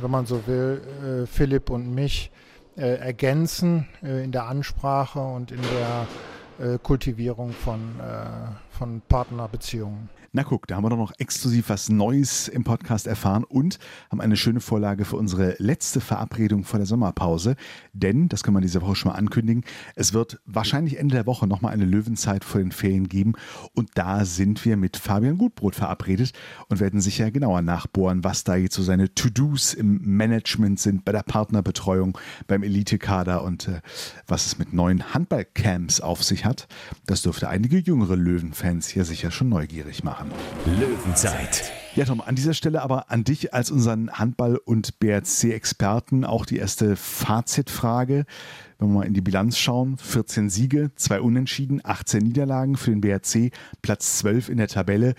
wenn 0.00 0.10
man 0.10 0.26
so 0.26 0.46
will, 0.46 0.80
äh, 1.02 1.26
Philipp 1.26 1.70
und 1.70 1.94
mich 1.94 2.30
äh, 2.76 2.96
ergänzen 2.98 3.88
äh, 4.02 4.22
in 4.24 4.32
der 4.32 4.46
Ansprache 4.46 5.20
und 5.20 5.50
in 5.50 5.60
der 5.62 6.74
äh, 6.74 6.78
Kultivierung 6.78 7.52
von, 7.52 7.98
äh, 8.00 8.76
von 8.76 9.02
Partnerbeziehungen. 9.08 10.08
Na 10.36 10.42
guck, 10.42 10.66
da 10.66 10.76
haben 10.76 10.84
wir 10.84 10.90
doch 10.90 10.98
noch 10.98 11.14
exklusiv 11.16 11.70
was 11.70 11.88
Neues 11.88 12.46
im 12.46 12.62
Podcast 12.62 13.06
erfahren 13.06 13.42
und 13.42 13.78
haben 14.10 14.20
eine 14.20 14.36
schöne 14.36 14.60
Vorlage 14.60 15.06
für 15.06 15.16
unsere 15.16 15.56
letzte 15.56 16.02
Verabredung 16.02 16.62
vor 16.64 16.78
der 16.78 16.84
Sommerpause. 16.84 17.56
Denn, 17.94 18.28
das 18.28 18.42
können 18.42 18.54
wir 18.54 18.60
diese 18.60 18.82
Woche 18.82 18.96
schon 18.96 19.12
mal 19.12 19.16
ankündigen, 19.16 19.64
es 19.94 20.12
wird 20.12 20.38
wahrscheinlich 20.44 20.98
Ende 20.98 21.14
der 21.14 21.24
Woche 21.24 21.46
nochmal 21.46 21.72
eine 21.72 21.86
Löwenzeit 21.86 22.44
vor 22.44 22.60
den 22.60 22.70
Ferien 22.70 23.08
geben. 23.08 23.32
Und 23.72 23.88
da 23.94 24.26
sind 24.26 24.62
wir 24.66 24.76
mit 24.76 24.98
Fabian 24.98 25.38
Gutbrot 25.38 25.74
verabredet 25.74 26.34
und 26.68 26.80
werden 26.80 27.00
sicher 27.00 27.30
genauer 27.30 27.62
nachbohren, 27.62 28.22
was 28.22 28.44
da 28.44 28.56
jetzt 28.56 28.74
so 28.74 28.82
seine 28.82 29.14
To-Dos 29.14 29.72
im 29.72 30.02
Management 30.02 30.80
sind, 30.80 31.06
bei 31.06 31.12
der 31.12 31.22
Partnerbetreuung, 31.22 32.18
beim 32.46 32.62
Elitekader 32.62 33.42
und 33.42 33.68
äh, 33.68 33.80
was 34.26 34.44
es 34.44 34.58
mit 34.58 34.74
neuen 34.74 35.14
Handballcamps 35.14 36.02
auf 36.02 36.22
sich 36.22 36.44
hat. 36.44 36.68
Das 37.06 37.22
dürfte 37.22 37.48
einige 37.48 37.78
jüngere 37.78 38.16
Löwenfans 38.16 38.88
hier 38.88 39.06
sicher 39.06 39.30
schon 39.30 39.48
neugierig 39.48 40.04
machen. 40.04 40.25
Löwenzeit. 40.66 41.72
Ja, 41.94 42.04
Tom, 42.04 42.20
an 42.20 42.34
dieser 42.34 42.52
Stelle 42.52 42.82
aber 42.82 43.10
an 43.10 43.24
dich 43.24 43.54
als 43.54 43.70
unseren 43.70 44.10
Handball- 44.10 44.58
und 44.58 44.98
BRC-Experten 45.00 46.24
auch 46.24 46.44
die 46.44 46.58
erste 46.58 46.94
Fazitfrage. 46.94 48.26
Wenn 48.78 48.88
wir 48.88 48.98
mal 48.98 49.06
in 49.06 49.14
die 49.14 49.22
Bilanz 49.22 49.56
schauen, 49.56 49.96
14 49.96 50.50
Siege, 50.50 50.90
zwei 50.96 51.22
Unentschieden, 51.22 51.80
18 51.82 52.22
Niederlagen 52.22 52.76
für 52.76 52.90
den 52.90 53.00
BRC, 53.00 53.50
Platz 53.80 54.18
12 54.18 54.50
in 54.50 54.58
der 54.58 54.68
Tabelle. 54.68 55.14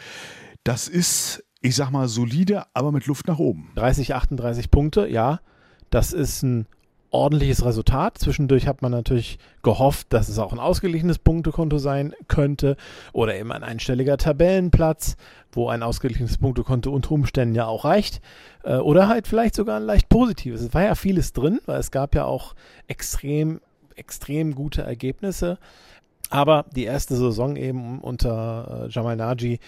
Das 0.63 0.87
ist, 0.87 1.43
ich 1.61 1.75
sag 1.75 1.89
mal, 1.89 2.07
solide, 2.07 2.65
aber 2.75 2.91
mit 2.91 3.07
Luft 3.07 3.27
nach 3.27 3.39
oben. 3.39 3.71
30, 3.75 4.13
38 4.13 4.69
Punkte, 4.69 5.07
ja. 5.07 5.39
Das 5.89 6.13
ist 6.13 6.43
ein 6.43 6.67
ordentliches 7.11 7.63
Resultat. 7.63 8.17
Zwischendurch 8.17 8.67
hat 8.67 8.81
man 8.81 8.91
natürlich 8.91 9.39
gehofft, 9.63 10.07
dass 10.11 10.29
es 10.29 10.39
auch 10.39 10.51
ein 10.51 10.59
ausgeglichenes 10.59 11.19
Punktekonto 11.19 11.77
sein 11.77 12.13
könnte 12.27 12.75
oder 13.13 13.35
eben 13.35 13.51
ein 13.51 13.63
einstelliger 13.63 14.17
Tabellenplatz, 14.17 15.15
wo 15.51 15.69
ein 15.69 15.83
ausgeglichenes 15.83 16.37
Punktekonto 16.37 16.91
unter 16.91 17.11
Umständen 17.11 17.55
ja 17.55 17.65
auch 17.65 17.85
reicht. 17.85 18.21
Äh, 18.63 18.77
oder 18.77 19.07
halt 19.07 19.27
vielleicht 19.27 19.55
sogar 19.55 19.77
ein 19.77 19.85
leicht 19.85 20.09
positives. 20.09 20.61
Es 20.61 20.73
war 20.73 20.83
ja 20.83 20.95
vieles 20.95 21.33
drin, 21.33 21.59
weil 21.65 21.79
es 21.79 21.91
gab 21.91 22.15
ja 22.15 22.25
auch 22.25 22.55
extrem, 22.87 23.61
extrem 23.95 24.53
gute 24.53 24.81
Ergebnisse. 24.81 25.57
Aber 26.29 26.65
die 26.75 26.83
erste 26.83 27.15
Saison 27.15 27.55
eben 27.55 27.99
unter 27.99 28.85
äh, 28.85 28.89
Jamal 28.89 29.15
Naji, 29.15 29.59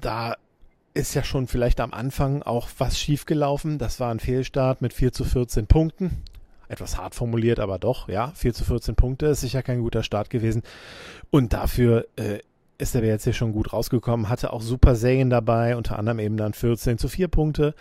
da 0.00 0.36
ist 0.94 1.14
ja 1.14 1.24
schon 1.24 1.46
vielleicht 1.46 1.80
am 1.80 1.94
Anfang 1.94 2.42
auch 2.42 2.68
was 2.76 2.98
schiefgelaufen. 2.98 3.78
Das 3.78 3.98
war 3.98 4.10
ein 4.10 4.20
Fehlstart 4.20 4.82
mit 4.82 4.92
4 4.92 5.12
zu 5.12 5.24
14 5.24 5.66
Punkten 5.66 6.22
etwas 6.72 6.96
hart 6.96 7.14
formuliert, 7.14 7.60
aber 7.60 7.78
doch, 7.78 8.08
ja, 8.08 8.32
4 8.34 8.54
zu 8.54 8.64
14 8.64 8.94
Punkte 8.96 9.26
ist 9.26 9.40
sicher 9.40 9.62
kein 9.62 9.80
guter 9.80 10.02
Start 10.02 10.30
gewesen. 10.30 10.62
Und 11.30 11.52
dafür 11.52 12.06
äh, 12.16 12.38
ist 12.78 12.94
der 12.94 13.02
BRC 13.02 13.34
schon 13.34 13.52
gut 13.52 13.72
rausgekommen, 13.72 14.28
hatte 14.28 14.52
auch 14.52 14.62
super 14.62 14.96
Serien 14.96 15.30
dabei, 15.30 15.76
unter 15.76 15.98
anderem 15.98 16.18
eben 16.18 16.36
dann 16.36 16.52
14 16.52 16.98
zu 16.98 17.08
4 17.08 17.28
Punkte. 17.28 17.74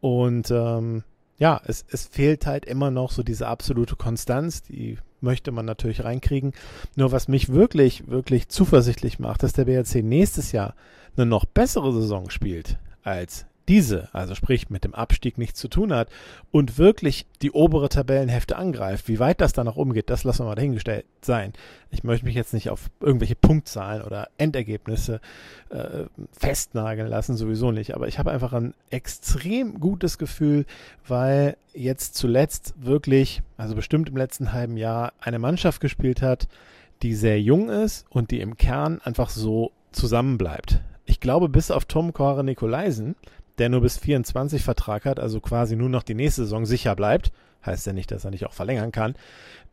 Und 0.00 0.50
ähm, 0.50 1.02
ja, 1.38 1.60
es, 1.66 1.84
es 1.90 2.06
fehlt 2.06 2.46
halt 2.46 2.64
immer 2.64 2.90
noch 2.90 3.10
so 3.10 3.22
diese 3.22 3.46
absolute 3.46 3.96
Konstanz, 3.96 4.62
die 4.62 4.98
möchte 5.20 5.50
man 5.50 5.66
natürlich 5.66 6.04
reinkriegen. 6.04 6.52
Nur 6.96 7.12
was 7.12 7.28
mich 7.28 7.52
wirklich, 7.52 8.08
wirklich 8.08 8.48
zuversichtlich 8.48 9.18
macht, 9.18 9.42
dass 9.42 9.52
der 9.52 9.64
BRC 9.64 9.96
nächstes 10.02 10.52
Jahr 10.52 10.74
eine 11.16 11.26
noch 11.26 11.44
bessere 11.44 11.92
Saison 11.92 12.30
spielt 12.30 12.78
als 13.02 13.46
diese, 13.68 14.08
also 14.12 14.34
sprich 14.34 14.70
mit 14.70 14.84
dem 14.84 14.94
Abstieg 14.94 15.36
nichts 15.36 15.60
zu 15.60 15.68
tun 15.68 15.92
hat 15.92 16.08
und 16.50 16.78
wirklich 16.78 17.26
die 17.42 17.52
obere 17.52 17.88
Tabellenhälfte 17.88 18.56
angreift, 18.56 19.08
wie 19.08 19.18
weit 19.18 19.40
das 19.40 19.52
dann 19.52 19.66
noch 19.66 19.76
umgeht, 19.76 20.08
das 20.10 20.24
lassen 20.24 20.40
wir 20.40 20.46
mal 20.46 20.54
dahingestellt 20.54 21.04
sein. 21.20 21.52
Ich 21.90 22.02
möchte 22.02 22.24
mich 22.24 22.34
jetzt 22.34 22.54
nicht 22.54 22.70
auf 22.70 22.90
irgendwelche 23.00 23.36
Punktzahlen 23.36 24.02
oder 24.02 24.28
Endergebnisse 24.38 25.20
äh, 25.68 26.04
festnageln 26.32 27.08
lassen, 27.08 27.36
sowieso 27.36 27.70
nicht, 27.70 27.94
aber 27.94 28.08
ich 28.08 28.18
habe 28.18 28.30
einfach 28.30 28.54
ein 28.54 28.74
extrem 28.90 29.78
gutes 29.80 30.16
Gefühl, 30.16 30.64
weil 31.06 31.56
jetzt 31.74 32.14
zuletzt 32.14 32.74
wirklich, 32.78 33.42
also 33.58 33.74
bestimmt 33.74 34.08
im 34.08 34.16
letzten 34.16 34.52
halben 34.52 34.76
Jahr, 34.76 35.12
eine 35.20 35.38
Mannschaft 35.38 35.80
gespielt 35.80 36.22
hat, 36.22 36.48
die 37.02 37.14
sehr 37.14 37.40
jung 37.40 37.68
ist 37.68 38.06
und 38.10 38.30
die 38.30 38.40
im 38.40 38.56
Kern 38.56 39.00
einfach 39.04 39.30
so 39.30 39.72
zusammenbleibt. 39.92 40.80
Ich 41.04 41.20
glaube, 41.20 41.48
bis 41.48 41.70
auf 41.70 41.86
Tom 41.86 42.12
Kore 42.12 42.44
Nikolaisen 42.44 43.16
der 43.58 43.68
nur 43.68 43.80
bis 43.80 43.98
24 43.98 44.62
Vertrag 44.62 45.04
hat, 45.04 45.20
also 45.20 45.40
quasi 45.40 45.76
nur 45.76 45.88
noch 45.88 46.02
die 46.02 46.14
nächste 46.14 46.42
Saison 46.42 46.66
sicher 46.66 46.94
bleibt, 46.94 47.32
heißt 47.64 47.86
ja 47.86 47.92
nicht, 47.92 48.10
dass 48.10 48.24
er 48.24 48.30
nicht 48.30 48.46
auch 48.46 48.52
verlängern 48.52 48.92
kann, 48.92 49.14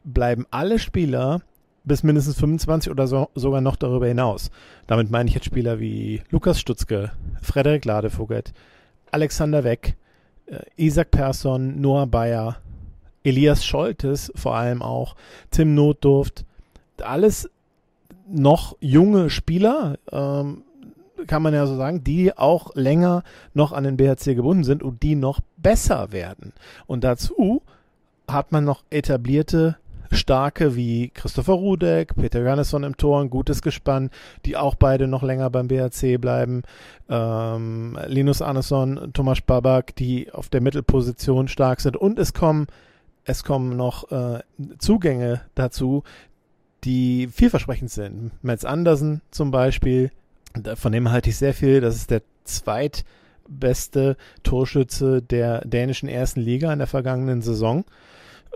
bleiben 0.03 0.45
alle 0.51 0.79
Spieler 0.79 1.41
bis 1.83 2.03
mindestens 2.03 2.39
25 2.39 2.91
oder 2.91 3.07
so, 3.07 3.29
sogar 3.35 3.61
noch 3.61 3.75
darüber 3.75 4.07
hinaus. 4.07 4.49
Damit 4.87 5.11
meine 5.11 5.29
ich 5.29 5.35
jetzt 5.35 5.45
Spieler 5.45 5.79
wie 5.79 6.21
Lukas 6.31 6.59
Stutzke, 6.59 7.11
Frederik 7.41 7.85
Ladevogel, 7.85 8.43
Alexander 9.11 9.63
Weck, 9.63 9.95
äh, 10.47 10.59
Isaac 10.77 11.11
Persson, 11.11 11.79
Noah 11.79 12.07
Bayer, 12.07 12.57
Elias 13.23 13.65
Scholtes 13.65 14.31
vor 14.35 14.55
allem 14.55 14.81
auch, 14.81 15.15
Tim 15.51 15.75
Notdurft, 15.75 16.45
alles 17.01 17.49
noch 18.27 18.75
junge 18.79 19.29
Spieler, 19.29 19.97
ähm, 20.11 20.63
kann 21.27 21.41
man 21.41 21.53
ja 21.53 21.65
so 21.65 21.75
sagen, 21.75 22.03
die 22.03 22.37
auch 22.37 22.75
länger 22.75 23.23
noch 23.53 23.71
an 23.71 23.83
den 23.83 23.97
BHC 23.97 24.35
gebunden 24.35 24.63
sind 24.63 24.83
und 24.83 25.03
die 25.03 25.15
noch 25.15 25.39
besser 25.57 26.11
werden. 26.11 26.53
Und 26.87 27.03
dazu 27.03 27.61
hat 28.27 28.51
man 28.51 28.63
noch 28.63 28.83
etablierte 28.89 29.77
Starke 30.11 30.75
wie 30.75 31.09
Christopher 31.09 31.53
Rudek, 31.53 32.15
Peter 32.15 32.41
Johannesson 32.41 32.83
im 32.83 32.97
Tor, 32.97 33.21
ein 33.21 33.29
gutes 33.29 33.61
Gespann, 33.61 34.09
die 34.45 34.57
auch 34.57 34.75
beide 34.75 35.07
noch 35.07 35.23
länger 35.23 35.49
beim 35.49 35.67
BHC 35.67 36.17
bleiben. 36.17 36.63
Ähm, 37.09 37.97
Linus 38.07 38.41
Arneson, 38.41 39.11
Thomas 39.13 39.41
Babak, 39.41 39.95
die 39.95 40.31
auf 40.31 40.49
der 40.49 40.61
Mittelposition 40.61 41.47
stark 41.47 41.81
sind. 41.81 41.97
Und 41.97 42.19
es 42.19 42.33
kommen, 42.33 42.67
es 43.23 43.43
kommen 43.43 43.75
noch 43.75 44.11
äh, 44.11 44.39
Zugänge 44.77 45.41
dazu, 45.55 46.03
die 46.83 47.27
vielversprechend 47.27 47.91
sind. 47.91 48.31
Metz 48.43 48.63
Andersen 48.63 49.21
zum 49.31 49.51
Beispiel, 49.51 50.11
von 50.75 50.91
dem 50.91 51.11
halte 51.11 51.29
ich 51.29 51.37
sehr 51.37 51.53
viel. 51.53 51.81
Das 51.81 51.95
ist 51.95 52.11
der 52.11 52.21
zweitbeste 52.43 54.17
Torschütze 54.43 55.21
der 55.21 55.61
dänischen 55.61 56.09
ersten 56.09 56.41
Liga 56.41 56.71
in 56.71 56.79
der 56.79 56.87
vergangenen 56.87 57.41
Saison. 57.41 57.85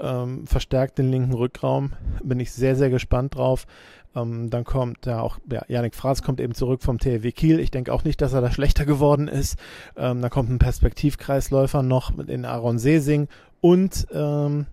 Ähm, 0.01 0.47
verstärkt 0.47 0.97
den 0.97 1.11
linken 1.11 1.33
Rückraum. 1.33 1.93
Bin 2.23 2.39
ich 2.39 2.51
sehr, 2.51 2.75
sehr 2.75 2.89
gespannt 2.89 3.35
drauf. 3.35 3.67
Ähm, 4.15 4.49
dann 4.49 4.63
kommt 4.63 5.05
ja 5.05 5.21
auch, 5.21 5.39
ja, 5.51 5.63
Janik 5.67 5.95
Fraß 5.95 6.23
kommt 6.23 6.39
eben 6.39 6.55
zurück 6.55 6.81
vom 6.81 6.99
THW 6.99 7.31
Kiel. 7.31 7.59
Ich 7.59 7.71
denke 7.71 7.93
auch 7.93 8.03
nicht, 8.03 8.21
dass 8.21 8.33
er 8.33 8.41
da 8.41 8.51
schlechter 8.51 8.85
geworden 8.85 9.27
ist. 9.27 9.57
Ähm, 9.97 10.21
dann 10.21 10.31
kommt 10.31 10.49
ein 10.49 10.59
Perspektivkreisläufer 10.59 11.83
noch 11.83 12.15
mit 12.15 12.29
in 12.29 12.45
Aaron 12.45 12.79
Sesing 12.79 13.27
und 13.61 14.07
ähm, 14.11 14.65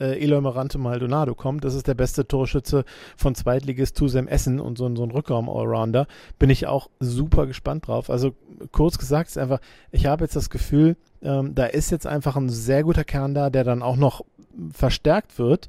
äh, 0.00 0.22
Eloy 0.22 0.40
Morante 0.40 0.78
Maldonado 0.78 1.34
kommt. 1.34 1.64
Das 1.64 1.74
ist 1.74 1.86
der 1.86 1.94
beste 1.94 2.26
Torschütze 2.26 2.84
von 3.16 3.34
Zweitligist 3.34 3.96
Tusem 3.96 4.28
Essen 4.28 4.60
und 4.60 4.78
so, 4.78 4.94
so 4.94 5.04
ein 5.04 5.10
Rückraum-Allrounder. 5.10 6.06
Bin 6.38 6.50
ich 6.50 6.66
auch 6.66 6.90
super 7.00 7.46
gespannt 7.46 7.86
drauf. 7.86 8.10
Also 8.10 8.34
kurz 8.72 8.98
gesagt 8.98 9.30
ist 9.30 9.38
einfach, 9.38 9.60
ich 9.90 10.06
habe 10.06 10.24
jetzt 10.24 10.36
das 10.36 10.50
Gefühl, 10.50 10.96
ähm, 11.22 11.54
da 11.54 11.66
ist 11.66 11.90
jetzt 11.90 12.06
einfach 12.06 12.36
ein 12.36 12.50
sehr 12.50 12.82
guter 12.82 13.04
Kern 13.04 13.34
da, 13.34 13.50
der 13.50 13.64
dann 13.64 13.82
auch 13.82 13.96
noch 13.96 14.24
verstärkt 14.72 15.38
wird. 15.38 15.68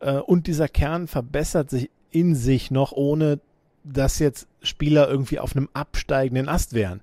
Äh, 0.00 0.18
und 0.18 0.46
dieser 0.46 0.68
Kern 0.68 1.06
verbessert 1.06 1.70
sich 1.70 1.90
in 2.10 2.34
sich 2.34 2.70
noch, 2.70 2.92
ohne 2.92 3.40
dass 3.84 4.18
jetzt 4.18 4.46
Spieler 4.62 5.08
irgendwie 5.08 5.40
auf 5.40 5.56
einem 5.56 5.68
absteigenden 5.72 6.48
Ast 6.48 6.74
wären 6.74 7.00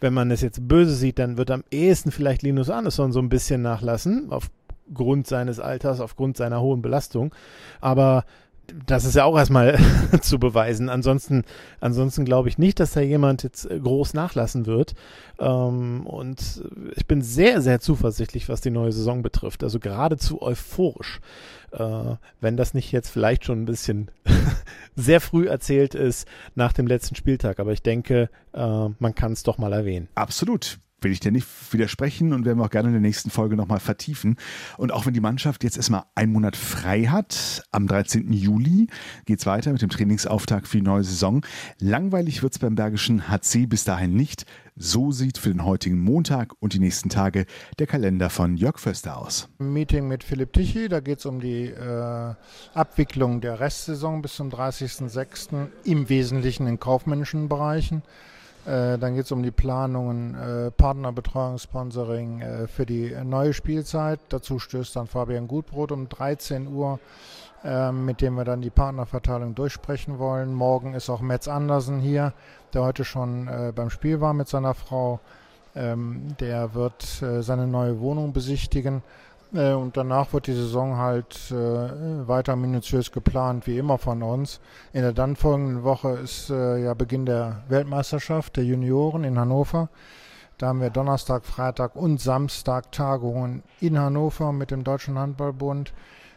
wenn 0.00 0.12
man 0.12 0.30
es 0.30 0.42
jetzt 0.42 0.68
böse 0.68 0.94
sieht, 0.94 1.18
dann 1.18 1.38
wird 1.38 1.50
am 1.50 1.64
ehesten 1.70 2.10
vielleicht 2.10 2.42
Linus 2.42 2.70
Andersson 2.70 3.12
so 3.12 3.18
ein 3.18 3.28
bisschen 3.28 3.62
nachlassen, 3.62 4.26
aufgrund 4.88 5.26
seines 5.26 5.60
Alters, 5.60 6.00
aufgrund 6.00 6.36
seiner 6.36 6.60
hohen 6.60 6.82
Belastung. 6.82 7.34
Aber 7.80 8.24
das 8.86 9.04
ist 9.04 9.14
ja 9.14 9.24
auch 9.24 9.36
erstmal 9.36 9.78
zu 10.20 10.38
beweisen. 10.38 10.88
Ansonsten, 10.88 11.44
ansonsten 11.80 12.24
glaube 12.24 12.48
ich 12.48 12.58
nicht, 12.58 12.80
dass 12.80 12.92
da 12.92 13.00
jemand 13.00 13.42
jetzt 13.42 13.70
äh, 13.70 13.78
groß 13.78 14.14
nachlassen 14.14 14.66
wird. 14.66 14.94
Ähm, 15.38 16.06
und 16.06 16.62
ich 16.94 17.06
bin 17.06 17.22
sehr, 17.22 17.60
sehr 17.60 17.80
zuversichtlich, 17.80 18.48
was 18.48 18.60
die 18.60 18.70
neue 18.70 18.92
Saison 18.92 19.22
betrifft. 19.22 19.62
Also 19.62 19.78
geradezu 19.78 20.42
euphorisch. 20.42 21.20
Äh, 21.72 22.16
wenn 22.40 22.56
das 22.56 22.74
nicht 22.74 22.92
jetzt 22.92 23.10
vielleicht 23.10 23.44
schon 23.44 23.62
ein 23.62 23.66
bisschen 23.66 24.10
sehr 24.96 25.20
früh 25.20 25.46
erzählt 25.46 25.94
ist 25.94 26.26
nach 26.54 26.72
dem 26.72 26.86
letzten 26.86 27.14
Spieltag. 27.14 27.60
Aber 27.60 27.72
ich 27.72 27.82
denke, 27.82 28.30
äh, 28.52 28.88
man 28.98 29.14
kann 29.14 29.32
es 29.32 29.42
doch 29.42 29.58
mal 29.58 29.72
erwähnen. 29.72 30.08
Absolut 30.14 30.78
will 31.00 31.12
ich 31.12 31.20
dir 31.20 31.32
nicht 31.32 31.46
widersprechen 31.72 32.32
und 32.32 32.44
werden 32.44 32.58
wir 32.58 32.64
auch 32.64 32.70
gerne 32.70 32.88
in 32.88 32.94
der 32.94 33.00
nächsten 33.00 33.30
Folge 33.30 33.56
nochmal 33.56 33.80
vertiefen. 33.80 34.36
Und 34.78 34.92
auch 34.92 35.06
wenn 35.06 35.14
die 35.14 35.20
Mannschaft 35.20 35.62
jetzt 35.64 35.76
erstmal 35.76 36.04
einen 36.14 36.32
Monat 36.32 36.56
frei 36.56 37.04
hat, 37.04 37.64
am 37.70 37.86
13. 37.86 38.32
Juli 38.32 38.88
geht 39.24 39.40
es 39.40 39.46
weiter 39.46 39.72
mit 39.72 39.82
dem 39.82 39.90
Trainingsauftakt 39.90 40.68
für 40.68 40.78
die 40.78 40.82
neue 40.82 41.04
Saison. 41.04 41.44
Langweilig 41.78 42.42
wird 42.42 42.54
es 42.54 42.58
beim 42.58 42.74
Bergischen 42.74 43.28
HC 43.28 43.66
bis 43.66 43.84
dahin 43.84 44.14
nicht. 44.14 44.46
So 44.78 45.10
sieht 45.10 45.38
für 45.38 45.48
den 45.48 45.64
heutigen 45.64 45.98
Montag 45.98 46.52
und 46.60 46.74
die 46.74 46.78
nächsten 46.78 47.08
Tage 47.08 47.46
der 47.78 47.86
Kalender 47.86 48.28
von 48.28 48.56
Jörg 48.58 48.78
Förster 48.78 49.16
aus. 49.16 49.48
Meeting 49.58 50.06
mit 50.06 50.22
Philipp 50.22 50.52
Tichy, 50.52 50.88
da 50.88 51.00
geht 51.00 51.20
es 51.20 51.26
um 51.26 51.40
die 51.40 51.68
äh, 51.68 52.34
Abwicklung 52.74 53.40
der 53.40 53.58
Restsaison 53.58 54.20
bis 54.20 54.36
zum 54.36 54.50
30.06. 54.50 55.68
im 55.84 56.08
Wesentlichen 56.10 56.66
in 56.66 56.78
kaufmännischen 56.78 57.48
Bereichen. 57.48 58.02
Äh, 58.66 58.98
dann 58.98 59.14
geht 59.14 59.26
es 59.26 59.32
um 59.32 59.44
die 59.44 59.52
Planungen, 59.52 60.34
äh, 60.34 60.70
Partnerbetreuung, 60.72 61.58
Sponsoring 61.58 62.40
äh, 62.40 62.66
für 62.66 62.84
die 62.84 63.14
neue 63.24 63.52
Spielzeit. 63.52 64.18
Dazu 64.28 64.58
stößt 64.58 64.96
dann 64.96 65.06
Fabian 65.06 65.46
Gutbrot 65.46 65.92
um 65.92 66.08
13 66.08 66.66
Uhr, 66.66 66.98
äh, 67.64 67.92
mit 67.92 68.20
dem 68.20 68.34
wir 68.34 68.44
dann 68.44 68.62
die 68.62 68.70
Partnerverteilung 68.70 69.54
durchsprechen 69.54 70.18
wollen. 70.18 70.52
Morgen 70.52 70.94
ist 70.94 71.08
auch 71.08 71.20
Metz 71.20 71.46
Andersen 71.46 72.00
hier, 72.00 72.32
der 72.74 72.82
heute 72.82 73.04
schon 73.04 73.46
äh, 73.46 73.72
beim 73.74 73.90
Spiel 73.90 74.20
war 74.20 74.34
mit 74.34 74.48
seiner 74.48 74.74
Frau. 74.74 75.20
Ähm, 75.76 76.34
der 76.40 76.74
wird 76.74 77.02
seine 77.02 77.66
neue 77.66 78.00
Wohnung 78.00 78.32
besichtigen. 78.32 79.02
Äh, 79.52 79.72
und 79.72 79.96
danach 79.96 80.32
wird 80.32 80.46
die 80.46 80.54
Saison 80.54 80.96
halt 80.96 81.50
äh, 81.50 81.54
weiter 82.28 82.56
minutiös 82.56 83.12
geplant, 83.12 83.66
wie 83.66 83.78
immer 83.78 83.98
von 83.98 84.22
uns. 84.22 84.60
In 84.92 85.02
der 85.02 85.12
dann 85.12 85.36
folgenden 85.36 85.82
Woche 85.84 86.10
ist 86.10 86.50
äh, 86.50 86.82
ja 86.82 86.94
Beginn 86.94 87.26
der 87.26 87.62
Weltmeisterschaft 87.68 88.56
der 88.56 88.64
Junioren 88.64 89.24
in 89.24 89.38
Hannover. 89.38 89.88
Da 90.58 90.68
haben 90.68 90.80
wir 90.80 90.90
Donnerstag, 90.90 91.44
Freitag 91.44 91.96
und 91.96 92.18
Samstag 92.18 92.90
Tagungen 92.90 93.62
in 93.80 93.98
Hannover 93.98 94.52
mit 94.52 94.70
dem 94.70 94.84
Deutschen 94.84 95.18
Handballbund. 95.18 95.92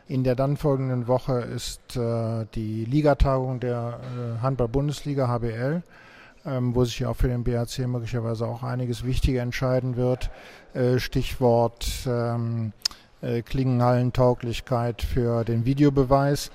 In 0.10 0.24
der 0.24 0.36
dann 0.36 0.58
folgenden 0.58 1.08
Woche 1.08 1.40
ist 1.40 1.96
äh, 1.96 2.46
die 2.56 2.84
Ligatagung 2.84 3.60
der 3.60 4.00
äh, 4.02 4.42
Handball-Bundesliga 4.42 5.28
HBL, 5.28 5.84
ähm, 6.46 6.76
wo 6.76 6.84
sich 6.84 7.00
ja 7.00 7.10
auch 7.10 7.16
für 7.16 7.28
den 7.28 7.44
BHC 7.44 7.88
möglicherweise 7.88 8.48
auch 8.48 8.64
einiges 8.64 9.06
Wichtige 9.06 9.40
entscheiden 9.40 9.96
wird. 9.96 10.32
Äh, 10.74 10.98
Stichwort 10.98 11.88
ähm, 12.08 12.74
äh, 13.22 13.42
Klingenhallentauglichkeit 13.42 15.02
für 15.02 15.44
den 15.44 15.66
Videobeweis. 15.66 16.52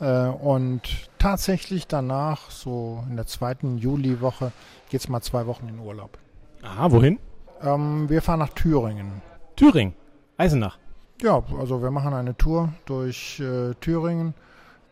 Äh, 0.00 0.26
und 0.26 0.82
tatsächlich 1.18 1.86
danach, 1.86 2.50
so 2.50 3.04
in 3.08 3.16
der 3.16 3.26
zweiten 3.26 3.78
Juliwoche, 3.78 4.52
geht 4.88 5.00
es 5.00 5.08
mal 5.08 5.20
zwei 5.20 5.46
Wochen 5.46 5.68
in 5.68 5.78
Urlaub. 5.78 6.18
Aha, 6.62 6.90
wohin? 6.90 7.18
Ähm, 7.62 8.08
wir 8.08 8.22
fahren 8.22 8.40
nach 8.40 8.50
Thüringen. 8.50 9.22
Thüringen, 9.56 9.94
Eisenach. 10.36 10.78
Ja, 11.22 11.42
also 11.58 11.82
wir 11.82 11.90
machen 11.90 12.14
eine 12.14 12.34
Tour 12.36 12.72
durch 12.86 13.40
äh, 13.40 13.74
Thüringen, 13.74 14.32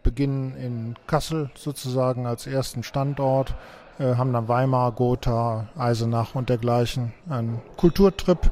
beginnen 0.03 0.55
in 0.57 0.95
Kassel 1.07 1.51
sozusagen 1.55 2.27
als 2.27 2.47
ersten 2.47 2.83
Standort, 2.83 3.55
äh, 3.99 4.15
haben 4.15 4.35
dann 4.35 4.47
Weimar, 4.47 4.93
Gotha, 4.93 5.69
Eisenach 5.77 6.35
und 6.35 6.51
dergleichen. 6.51 7.15
Ein 7.31 7.63
Kulturtrip, 7.79 8.51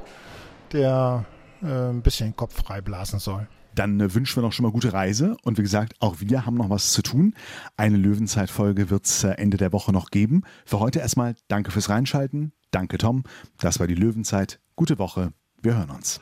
der 0.73 1.27
äh, 1.67 1.91
ein 1.91 2.03
bisschen 2.03 2.29
den 2.29 2.37
Kopf 2.37 2.55
frei 2.55 2.81
blasen 2.81 3.19
soll. 3.19 3.49
Dann 3.75 4.01
äh, 4.01 4.15
wünschen 4.15 4.37
wir 4.37 4.43
noch 4.43 4.53
schon 4.53 4.65
mal 4.65 4.73
gute 4.73 4.93
Reise. 4.93 5.37
Und 5.45 5.59
wie 5.59 5.63
gesagt, 5.63 5.95
auch 6.01 6.17
wir 6.19 6.47
haben 6.47 6.57
noch 6.57 6.71
was 6.71 6.93
zu 6.93 7.03
tun. 7.03 7.35
Eine 7.77 7.97
Löwenzeit-Folge 7.97 8.91
wird 8.91 9.07
es 9.07 9.25
äh, 9.25 9.31
Ende 9.33 9.57
der 9.57 9.73
Woche 9.73 9.93
noch 9.93 10.11
geben. 10.11 10.43
Für 10.65 10.81
heute 10.81 11.01
erstmal 11.01 11.35
danke 11.49 11.71
fürs 11.71 11.89
Reinschalten. 11.89 12.53
Danke, 12.71 12.99
Tom. 12.99 13.25
Das 13.59 13.79
war 13.79 13.87
die 13.87 13.95
Löwenzeit. 13.95 14.61
Gute 14.75 14.99
Woche. 14.99 15.33
Wir 15.63 15.77
hören 15.77 15.91
uns. 15.91 16.21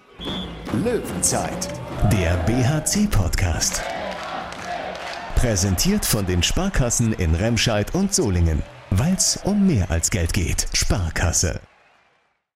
Löwenzeit, 0.84 1.68
der 2.12 2.36
BHC-Podcast. 2.44 3.82
Präsentiert 5.34 6.04
von 6.04 6.26
den 6.26 6.42
Sparkassen 6.42 7.12
in 7.12 7.34
Remscheid 7.34 7.94
und 7.94 8.14
Solingen. 8.14 8.62
Weil 8.90 9.14
es 9.14 9.38
um 9.44 9.66
mehr 9.66 9.90
als 9.90 10.10
Geld 10.10 10.32
geht. 10.32 10.68
Sparkasse. 10.72 11.60